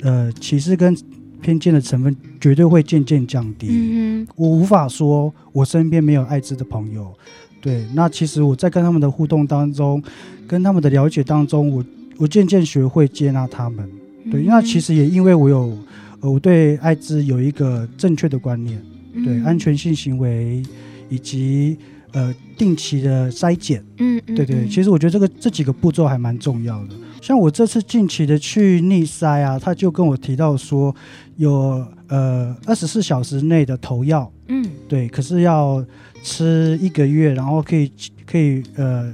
[0.02, 0.98] 呃歧视跟
[1.42, 3.68] 偏见的成分绝对会渐渐降低。
[3.70, 7.12] 嗯，我无法说我身边没有艾滋的朋友。
[7.60, 10.02] 对，那其实我在跟他们的互动当中，
[10.48, 11.86] 跟他们的了解当中，我
[12.18, 13.88] 我渐渐学会接纳他们。
[14.32, 15.78] 对，那其实也因为我有，
[16.22, 18.82] 呃，我对艾滋有一个正确的观念，
[19.24, 20.64] 对安全性行为
[21.10, 21.78] 以及
[22.14, 23.84] 呃定期的筛检。
[24.00, 26.96] 嗯，对对，其实我觉得这个这几个步骤还蛮重要的。
[27.22, 30.94] 像我这次近期的去逆塞啊，他就跟我提到说
[31.38, 34.30] 有呃二十四小时内的投药。
[34.50, 35.86] 嗯，对，可是要。
[36.24, 37.92] 吃一个月，然后可以
[38.28, 39.12] 可以呃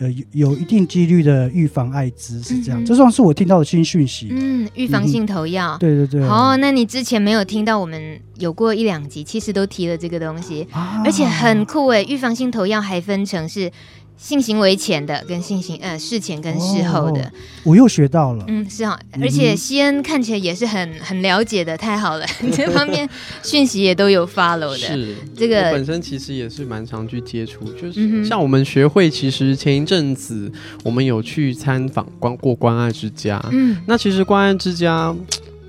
[0.00, 4.28] 呃有有一定几率的预防艾滋是这样，嗯、这算是我听到的新讯息。
[4.30, 5.78] 嗯，预防性投药、嗯。
[5.78, 6.26] 对对对。
[6.26, 12.02] 好，那你之前没有听到我们有过一两集，其实都提了这个东西，啊、而且很酷诶。
[12.04, 13.70] 预防性投药还分成是。
[14.16, 17.30] 性行为前的跟性行呃事前跟事后的，哦，
[17.64, 18.44] 我又学到了。
[18.48, 23.08] 嗯，是啊，而且西恩看起来也是很很了解的，太好了， 这方面
[23.42, 24.78] 讯息也都有 follow 的。
[24.78, 30.50] 是这个本身其实也是蛮常去接触，就是像我们学会，其实前一阵子
[30.82, 33.40] 我们有去参访关过关爱之家。
[33.52, 35.14] 嗯，那其实关爱之家。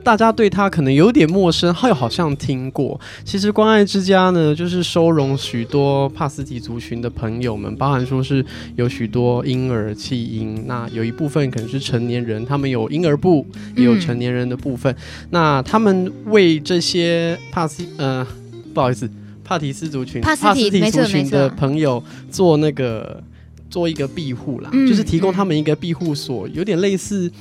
[0.03, 2.99] 大家对他可能有点陌生，又好像听过。
[3.25, 8.45] 其实关爱之家呢，就是收容许多帕斯提族群的朋友们，包含说是
[8.75, 13.45] 有许多婴儿弃婴，那有一部分可能是成年人，他们有婴儿部，
[13.75, 14.93] 也有成年人的部分。
[14.93, 18.25] 嗯、那他们为这些帕斯呃，
[18.73, 19.09] 不好意思，
[19.43, 23.21] 帕提斯族群、帕斯提族群的朋友做那个
[23.69, 27.31] 做一个庇护啦，嗯、就是提供他们一个庇护所，有点类似。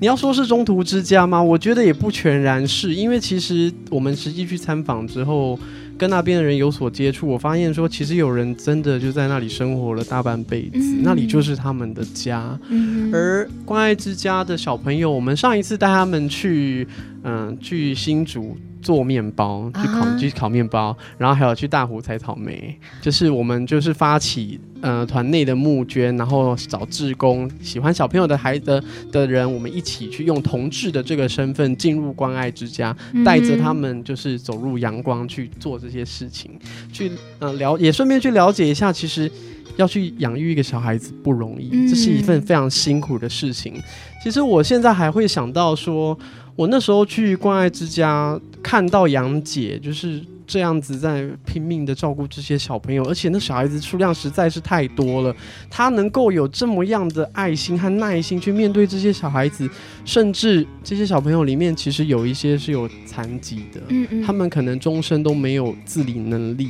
[0.00, 1.40] 你要说是中途之家吗？
[1.40, 5.56] 我觉得也不全然是，因为其实我们实际去参访之后，
[5.96, 12.58] 跟那边的人有所接触，我发现说，其实有人真的就在那里生活了大半辈子，嗯、那里就是他们的家。
[12.68, 16.84] 嗯、而关爱之家的小朋友，我们上一次带他们去，
[17.22, 18.56] 嗯、呃，去新竹。
[18.82, 36.50] 做面包，去烤，去烤面包，然后还有去大湖采草莓，就是我们就是发起呃团内的募捐，然后找志工，喜欢小朋友的孩子的人，我们一起去用同志的这个身份进入关爱之家，带着他们就是走入阳光去做这些事情，
[36.92, 39.30] 去呃了也顺便去了解一下，其实
[39.76, 43.80] 要去养育一个小孩子不容易，这是一份非常辛苦的事情。
[44.22, 46.18] 其实我现在还会想到说。
[46.54, 55.34] 我那时候去关爱之家，看到杨姐就是这样子在拼命的照顾这些小朋友，而且那小孩子数量实在是太多了。
[55.70, 59.68] 她能够有这么样的爱心和耐心去面对这些小孩子，
[60.04, 66.68] 甚至这些小朋友里面其实有一些是有残疾的，嗯嗯，他们可能终身都没有自理能力。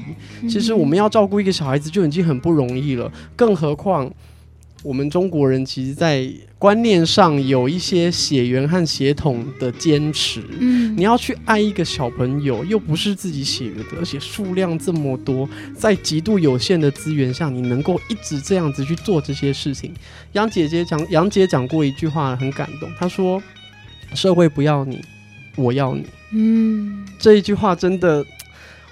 [0.48, 4.08] 其实我们要照顾一个小孩子就已经很不容易了，更何况。
[4.82, 6.28] 我们中国人其实，在
[6.58, 10.42] 观念上有一些血缘和血统的坚持。
[10.58, 19.92] 嗯，你要去爱一个小朋友，又不是自己血缘的，而且数量这么多，在极度有限的资源下，你能够一直这样子去做这些事情。
[20.32, 23.40] 杨姐姐讲，杨姐讲过一句话很感动，她说
[24.14, 25.00] ：“社会不要你，
[25.56, 26.04] 我要你。”
[26.34, 28.24] 嗯，这一句话真的。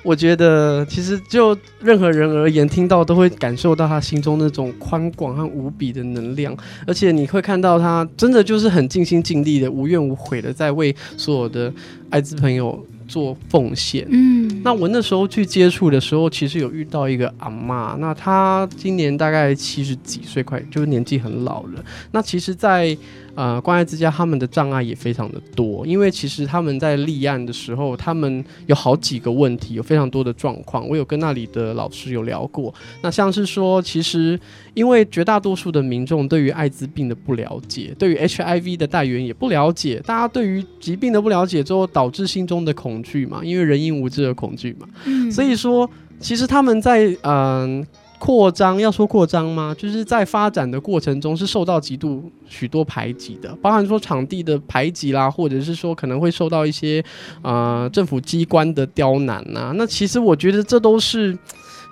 [0.02, 11.72] 我觉得，其实就任何人而言，听到都会感受到他心中那种宽广和无比的能量，而且你会看到他真的就是很尽心尽力的、无怨无悔的在为所有的
[12.08, 14.06] 艾滋朋友做奉献。
[14.08, 21.84] 嗯，那我那时候去接触的时候，其实有遇到一个阿妈，那她今年大概七十几岁，快就是年纪很老了。
[22.12, 22.96] 那其实，在
[23.36, 30.86] 呃，关爱之家他们的障碍也非常的多，因为其实他们在立案的时候，他们有好几个问题，有非常多的状况。
[30.86, 34.38] 我有跟那里的老师有聊过，那像是说，其实
[34.74, 45.88] 因为绝大多数的民众对于艾滋病的不了解，对于 HIV 的带源也不了解，大家对于疾病的不了解之后，导致心中的恐惧嘛，因为人因无知而恐惧嘛，嗯，所以说，
[46.18, 47.80] 其实他们在嗯。
[47.80, 47.86] 呃
[48.20, 49.74] 扩张要说扩张吗？
[49.78, 57.02] 就是在发展的过程中是受到极度许多排挤的，包含说场地的排挤啦，或者是说可能会受到一些
[57.40, 59.72] 呃政府机关的刁难呐、啊。
[59.74, 61.34] 那其实我觉得这都是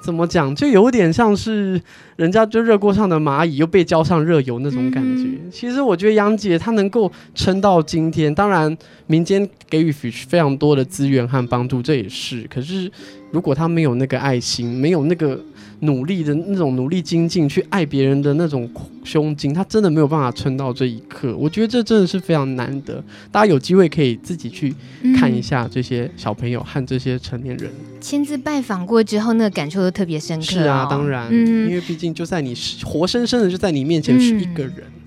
[0.01, 1.81] 怎么讲，就有点像是
[2.17, 5.25] 人家就热锅上的蚂蚁又被浇上热油那种感觉。
[5.25, 8.77] 嗯、其实我觉得杨姐她能够撑到今天，当然
[9.07, 12.47] 民间给予非常多的资源和帮助，这也是。
[12.49, 12.91] 可是
[13.31, 15.41] 如果他没有那个爱心，没有那个。
[15.81, 18.69] 努力的那种努力精进去爱别人的那种
[19.05, 21.37] 胸襟，他真的没有办法撑到这一刻。
[21.37, 23.01] 我觉得这真的是非常难得。
[23.31, 24.75] 大家有机会可以自己去
[25.17, 27.71] 看一下这些小朋友和这些成年人
[28.01, 30.47] 亲自拜访过之后，那个感受都特别深刻。
[30.47, 32.53] 是啊，当然，嗯，因为毕竟就在你
[32.85, 34.79] 活生生的就在你面前是一个人。
[34.79, 34.98] 嗯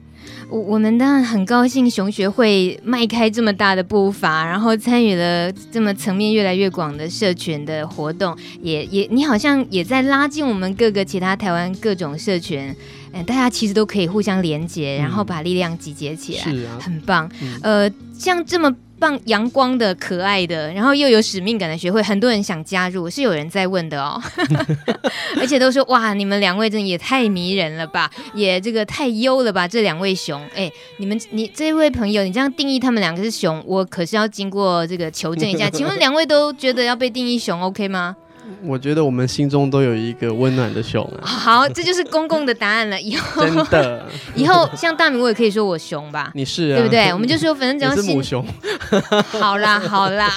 [0.51, 12.75] 我我们当然很高兴，熊学会迈开这么大的步伐，然后参与了这么层面越来越广的社群的活动，也也你好像也在拉近我们各个其他台湾各种社群，
[13.13, 17.31] 嗯，大家其实都可以互相连接，然后把力量集结起来，是啊，很棒。
[17.41, 18.75] 嗯、呃，像这么。
[19.01, 24.21] 棒阳光的、可爱的，然后又有使命感的学会，很多人想加入，是有人在问的哦，
[25.41, 38.15] 而且都说哇，你们两位真的也太迷人了吧，也这个太优了吧，这两位熊，哎，你们你这位朋友，你这样定义他们两个是熊，我可是要经过这个求证一下， 请问两位都觉得要被定义熊，OK 吗？
[38.63, 41.25] 我觉得我们心中都有一个温暖的熊啊！
[41.27, 42.99] 好，这就是公共的答案了。
[42.99, 46.31] 以后真的， 以后像大明，我也可以说我熊吧？
[46.33, 47.11] 你是、啊，对不对？
[47.13, 48.45] 我们就说，反正只要是母熊。
[49.39, 50.29] 好啦，好啦，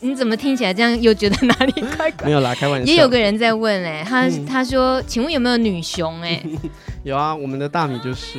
[0.00, 2.26] 你怎么听起来这样又觉得哪里怪怪？
[2.26, 2.92] 没有啦，开玩笑。
[2.92, 6.42] 也有个人在问哎、欸，他、嗯、他说，请问有没有女熊、欸？
[6.44, 6.70] 哎。
[7.04, 8.38] 有啊，我们的大米就是。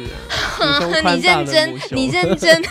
[1.04, 2.64] 你认真，你认真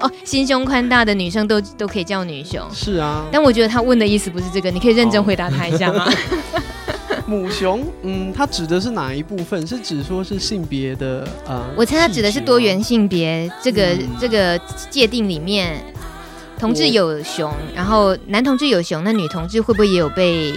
[0.00, 0.10] 哦。
[0.24, 2.66] 心胸宽大的女生都都可以叫女熊。
[2.72, 3.24] 是啊。
[3.30, 6.10] 但我觉得他问的意思不是这个，你可以认真回答他一下吗？
[7.26, 9.66] 母熊，嗯，它指的是哪一部分？
[9.66, 11.64] 是指说是性别的呃？
[11.76, 14.58] 我猜它指的是多元性别这个、嗯、这个
[14.90, 15.80] 界定里面，
[16.58, 20.54] 同志有熊，然后男同志有熊，那女同志会不会也有被？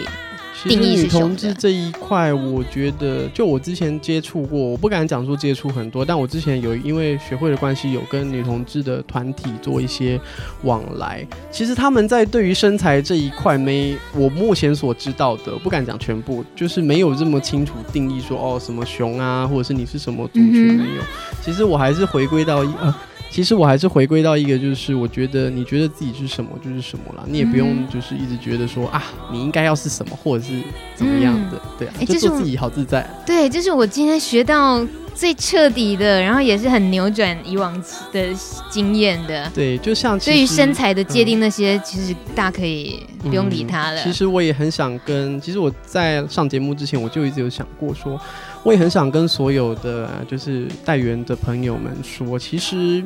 [0.64, 10.20] 其实女同志这一块，我觉得就我之前接触过，我不敢讲说接触很多，但我之前有因为学会的关系，有跟女同志的团体做一些
[10.64, 11.26] 往来。
[11.50, 21.02] 其实他们在对于身材这一块，没我目前所知道的，不敢讲全部，就是没有这么清楚定义说哦什么熊啊，或者是你是什么族群没有。
[21.42, 22.74] 其实我还是回归到一。
[22.82, 22.94] 呃
[23.30, 30.62] 其实我还是回归到一个，就是我觉得你觉得自己是什么就是什么了，你也不用就是一直觉得说啊，你应该要是什么或者是
[30.96, 33.08] 怎么样的，对啊，就做自己好自在。
[33.26, 34.86] 对，就是我今天学到
[35.16, 37.74] 最彻底的，然后也是很扭转以往
[38.12, 38.28] 的
[38.70, 39.50] 经验的。
[39.54, 44.04] 对，就像对于身材的界定那些，嗯、其实大可以不用理他了。
[44.04, 48.20] 其实我也很想跟，其实我在上节目之前，我就一直有想过说。
[48.62, 53.02] 我也很想跟所有的就是带员的朋友们说，其实，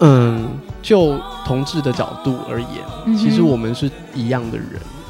[0.00, 0.46] 嗯，
[0.82, 4.66] 就同志的角度而言，其实我们是一样的人。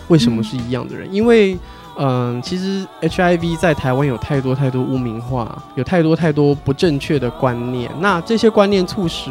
[0.07, 1.13] 为什么是一样的人？
[1.13, 1.59] 因为，
[2.03, 7.91] 嗯，其实 HIV 在台湾有太多太多污名化，有太多太多不正确的观念。
[8.01, 9.31] 那这些观念促使，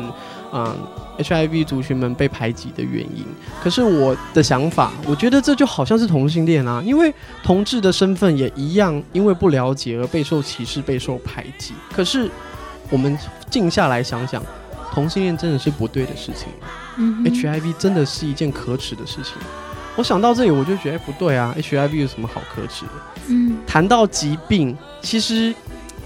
[0.53, 0.75] 嗯。
[1.19, 3.25] HIV 族群们被排挤的原因，
[3.61, 7.13] 可是我的想法，我觉得这就好像是同性恋啊，因为
[7.43, 11.73] 同志的身份也一样，因为不了解而备受歧视、备受排挤。
[11.91, 12.31] 可是
[12.89, 14.41] 我们静下来想想，
[14.93, 16.67] 同性恋真的是不对的事情吗？
[16.95, 19.33] 嗯，HIV 真的是一件可耻的事情。
[19.95, 22.91] 我想到这里，我就觉得，哎，不对啊，HIV 有什么好可耻的？
[23.27, 25.53] 嗯，谈到疾病，其实。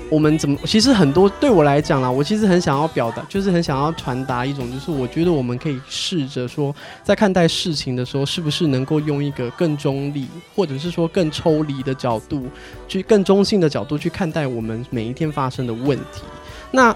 [0.10, 0.56] 我们怎么？
[0.64, 12.46] 其实很多对我来讲啦，我其实很想要表达，就是很想要传达一种，就是我觉得我们可以试着说，在看待事情的时候，是不是能够用一个更中立，或者是说更抽离的角度，
[12.88, 16.22] 去更中性的角度去看待我们每一天发生的问题。
[16.70, 16.96] 那。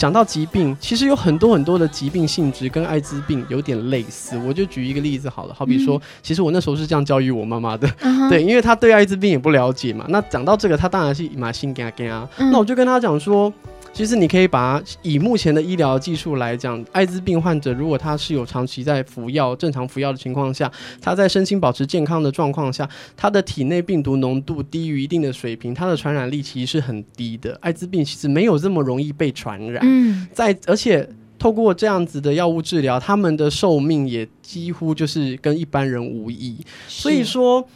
[0.00, 4.34] 讲到疾病，其实有很多很多的疾病性质跟艾滋病有点类似。
[4.38, 10.06] 我就举一个例子好了，好比说，嗯、其实我那时候是这样教育我妈妈的，嗯、对，因为她对艾滋病也不了解嘛。
[10.08, 12.26] 那讲到这个，她当然是马心嘎嘎。
[12.38, 13.52] 那我就跟她讲说。
[13.92, 20.70] 其实你可以把以目前的医疗技术来讲，艾滋病患者如果他是有长期在服药、正常服药的情况下，
[21.02, 27.58] 他在身心保持健康的状况下，他的体内病毒浓度低于一定的水平，他的传染力其实是很低的。
[27.60, 29.82] 艾滋病其实没有这么容易被传染。
[29.84, 31.06] 嗯，在而且
[31.38, 36.64] 透过这样子的药物治疗，他们的寿命也几乎就是跟一般人无异。
[36.88, 37.68] 所以说。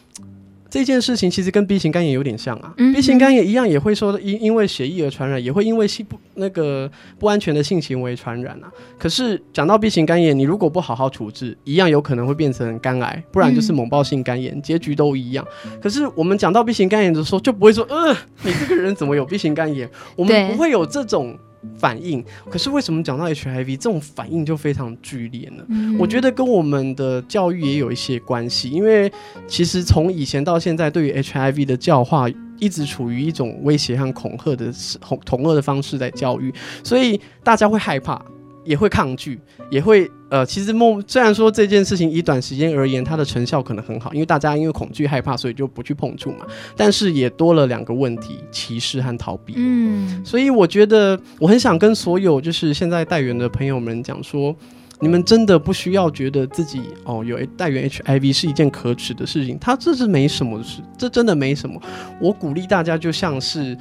[0.75, 8.67] 这件事情其实跟 B 型肝炎有点像啊、嗯、，B 型肝炎一样也会说因因为血液而传染，也会因为性不那个不安全的性行为传染啊。
[8.99, 15.47] 可是讲到 B 型肝炎，你如果不好好处置，一样有可能会变成肝癌，不然就是猛暴性肝炎，嗯、结局都一样。
[15.81, 18.13] 可是我们讲到 B 型肝炎的时候，就不会说，呃，
[18.43, 19.89] 你这个人怎么有 B 型肝炎？
[20.17, 21.39] 我们不会有这种。
[21.77, 25.65] 反应，可是为什么讲到 HIV 这种反应就非常剧烈呢？
[25.69, 29.11] 嗯、我觉得跟我们的教育也有一些关系，因为
[29.47, 32.27] 其实从以前到现在，对于 HIV 的教化
[32.59, 36.53] 一直处于一种威胁和恐吓的恐恐吓的方式在教育，
[36.83, 38.25] 所以大家会害怕。
[38.65, 39.39] 也会抗拒，
[39.71, 46.47] 也会呃，其实梦虽然说这件事情以短时间而言，它的成效可能很好，因为大家因为恐惧害怕，所以就不去碰触嘛。
[46.77, 49.55] 但是也多了两个问题：歧视和逃避。
[49.57, 54.57] 嗯，所以我觉得我很想跟所有就是现在带原的朋友们讲说，
[55.01, 61.81] 你们真的不需要觉得自己哦有带原 HIV 是一件可耻的事情，它这是没什么的事，这真的没什么。
[62.21, 63.77] 我鼓励大家就像是。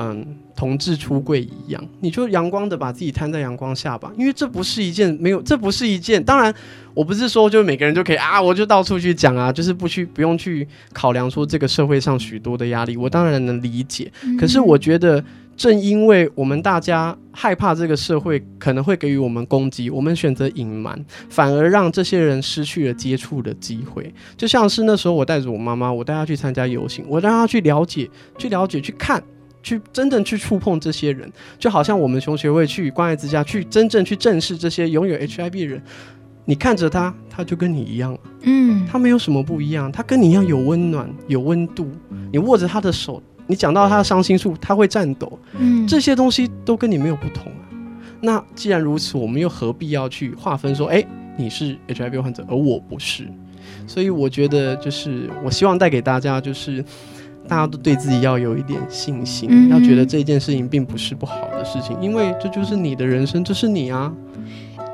[0.00, 0.24] 嗯，
[0.54, 6.22] 同志出柜一样，你就阳光的把自己摊在阳光下吧，因为这不是一件没有，这不是一件。
[6.22, 6.54] 当然，
[6.94, 14.12] 我不是说就每个人就可以啊，我就到处去讲啊，就是不去不用去考量说这个社会上许多的压力，我当然能理解。
[14.38, 15.24] 可是我觉得，
[15.56, 24.14] 正因为我们大家害怕这个社会可能会给予我们攻击，我们选择隐瞒，反而让这些人失去了接触的机会。
[24.36, 29.20] 就像是那时候我带着我妈妈，我带她去参加游行，我让她去了解，去了解，去看。
[29.62, 35.82] 去真正去触碰这些人，就好像我们熊学会去关爱之家，去真正去正视这些拥有 HIV 的人。
[36.44, 41.90] 你看着他，他就跟你一样，嗯，他没有什么不一样，他跟你一样有温暖，有温度。
[42.32, 47.68] 你握着他的手，你讲到他的伤心处，他会颤抖，嗯，这些东西都跟你没有不同啊。
[48.22, 51.04] 那既然如此，我们又何必要去划分说，哎，
[51.36, 53.28] 你是 HIV 患者，而我不是？
[53.86, 56.82] 所以我觉得，就是我希望带给大家，就是。
[57.48, 64.12] 大家都对自己要有一点信心，嗯、要觉得这件事情并不是不好的事情，因为这就是你的人生，这是你啊。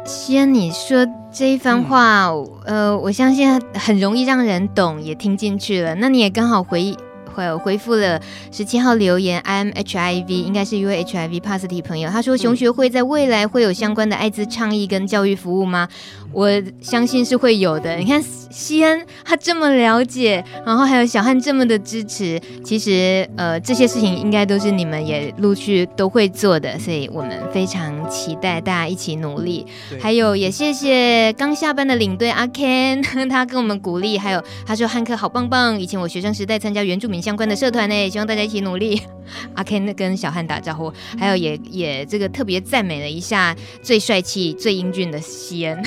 [0.04, 2.28] 既然，你说这一番话，
[2.66, 5.94] 嗯、呃，我相信很容易让人懂，也听进去了。
[5.94, 6.94] 那你也刚好回
[7.34, 8.20] 回回复了
[8.52, 15.88] 十七号留言，I am HIV，应该是一位 HIV positive 朋友，他说熊学会在未来会有相关的艾滋倡议跟教育服务吗？
[16.32, 17.94] 我相信是会有的。
[17.96, 18.20] 你看
[18.50, 29.64] 西恩他这么了解，然后还有小汉这么的支持，其实呃这些事情应该都是你们也陆续都会做的，所以我们非常期待大家一起努力。
[30.00, 39.00] 还有也谢谢刚下班的领队阿 Ken， 他跟我们鼓励，还有他说汉克好棒棒，以前我学生时代参加原住民相关的社团呢，也希望大家一起努力。
[39.54, 45.82] 阿 Ken 跟小汉打招呼，还有也也这个特别赞美了一下最帅气、最英俊的西恩。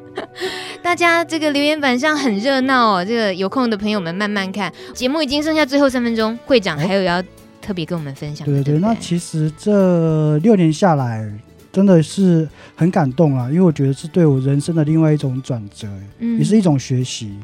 [0.82, 4.72] 大家这个留言板上很热闹哦，这个有空的朋友们慢慢看。
[4.94, 7.22] 节目已经剩下最后三分钟，会长还有要
[7.60, 8.54] 特别跟我们分享的。
[8.54, 11.30] 对对，对，那其实这六年下来
[11.70, 15.86] 真的是很感动啊，因为我觉得是对我人生的另外一种转折，
[16.20, 17.34] 嗯，也是一种学习。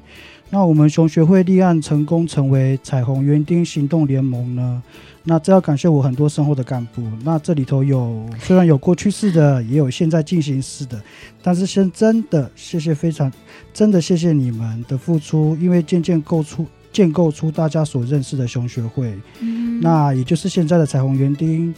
[0.51, 4.82] 那我们熊学会立案成功成为彩虹园丁行动联盟呢？
[5.24, 7.03] 那这要感谢我很多身后的干部。
[7.22, 10.99] 那这里头有虽然有过去式的，也有现在进行式的，
[11.42, 13.30] 但是先真的谢谢，非常
[13.74, 21.74] 真的谢谢你们的付出，因为渐渐构出建构出大家所认识的熊学会，嗯、那也就是现在的彩虹园丁。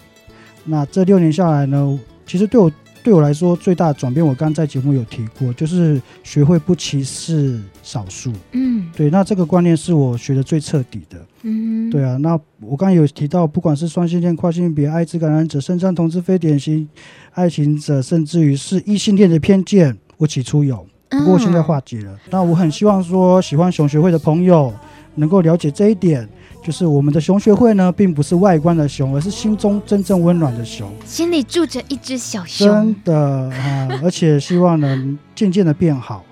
[0.65, 2.71] 那这六年下来呢，其实对我。
[3.03, 8.33] 对我来说，最大的转变，我刚刚在节目有提过，就是学会不歧视少数。
[8.53, 11.19] 嗯，对，那这个观念是我学的最彻底的。
[11.43, 16.87] 嗯，对啊，那我刚刚有提到，不管是双性恋、跨性别、艾滋感染者、身障同志、非典型
[17.33, 19.39] 爱情者，甚至于是异性恋的。
[19.39, 22.13] 偏见，我起初有，不过我现在化解了。
[22.13, 24.19] 嗯、那我很希望说，喜欢熊学会的。
[24.19, 24.71] 朋友
[25.15, 26.29] 能够了解这一点。
[26.63, 32.69] 就是我们的熊学会呢，并不是外观的熊，而是心中真正温暖的熊，心里住着一只小熊。
[32.69, 33.17] 真的
[33.57, 36.23] 啊，而且希望能渐渐的变好，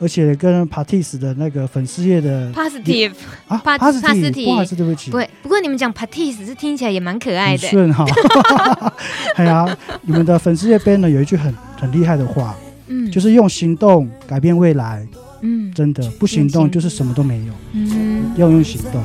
[0.00, 3.12] 而且跟 Patis 的那个粉丝页的 Positive
[3.46, 5.10] 啊，Positive，不好意思，对不起。
[5.12, 8.04] 不会，不过你们讲 Patis 是听起来也蛮可爱的，顺哈。
[9.36, 9.64] 哎呀，
[10.02, 12.56] 你们的粉丝页边呢有一句很很厉害的话，
[12.88, 15.06] 嗯，就是用行动改变未来，
[15.42, 19.00] 嗯，真的不行动就是什么都没有，嗯，要用行动。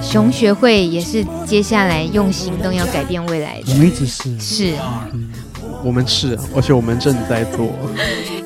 [0.00, 4.38] 熊学会也是接下来用行动要改变未来的，我们一直是。
[4.40, 4.74] 是，
[5.12, 5.28] 嗯，
[5.82, 7.72] 我们是，而且我们正在做。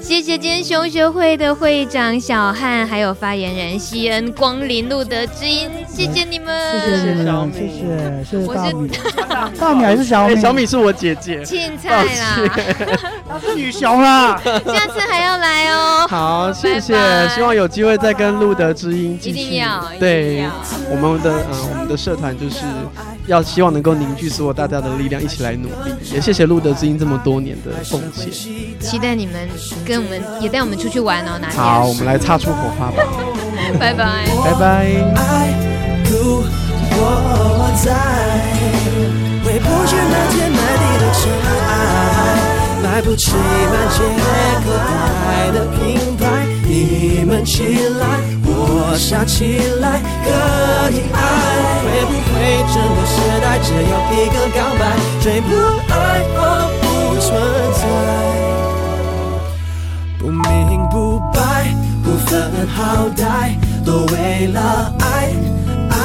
[0.03, 8.91] 谢谢今天熊学会的会长小汉，还有发言人西恩光临路德之音，谢谢你们，谢谢你们，谢谢，谢谢大米，
[9.59, 10.41] 大米还是小米？
[10.41, 12.37] 小米是我姐姐，青菜啦，
[13.29, 16.07] 她是女熊啦，下次还要来哦。
[16.09, 16.95] 好，谢谢，
[17.35, 20.45] 希望有机会再跟路德之音继续，一定要，对，
[20.91, 22.57] 我们的嗯，我们的社团就是
[23.27, 25.93] 要希望能够凝聚所有大家的力量，一起来努力。
[26.13, 28.31] 也谢谢路德之音这么多年的奉献，
[28.81, 29.49] 期待你们
[29.87, 31.39] 跟我们也带我们出去玩哦。
[31.41, 33.03] 那好，我们来擦出火花吧。
[33.79, 34.87] 拜拜，拜拜。
[36.95, 36.99] 我
[37.83, 37.87] 在，
[39.45, 39.49] 不
[39.87, 41.21] 去那天地的尘
[42.85, 43.07] 埃，不
[45.53, 45.59] 的，
[46.67, 47.31] 你们。
[48.65, 50.31] 我傻起来可
[50.91, 51.19] 以爱
[51.83, 52.35] 会不会
[52.73, 54.81] 整个时代只有一个告白
[55.21, 55.51] 最不
[55.93, 55.95] 爱
[56.37, 56.83] 仿佛
[57.21, 57.31] 存
[57.75, 57.83] 在
[60.19, 60.41] 不明
[60.91, 65.35] 不白不分好歹都为了爱
[65.91, 66.01] 爱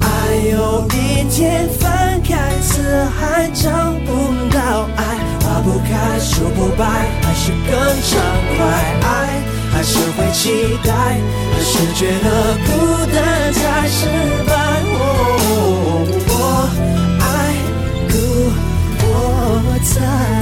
[0.00, 0.04] 爱
[0.52, 3.70] 有一天翻开辞海找
[4.06, 4.10] 不
[4.54, 6.84] 到爱花不开树不摆
[7.22, 8.20] 还是更畅
[8.56, 8.66] 快
[9.02, 9.61] 爱。
[9.72, 12.28] 还是会期待，还是觉得
[12.66, 12.70] 孤
[13.12, 14.06] 单才失
[14.46, 14.52] 败。
[16.28, 16.30] 我
[17.20, 17.24] 爱
[18.10, 18.14] 故
[19.06, 19.08] 我
[19.82, 20.41] 在。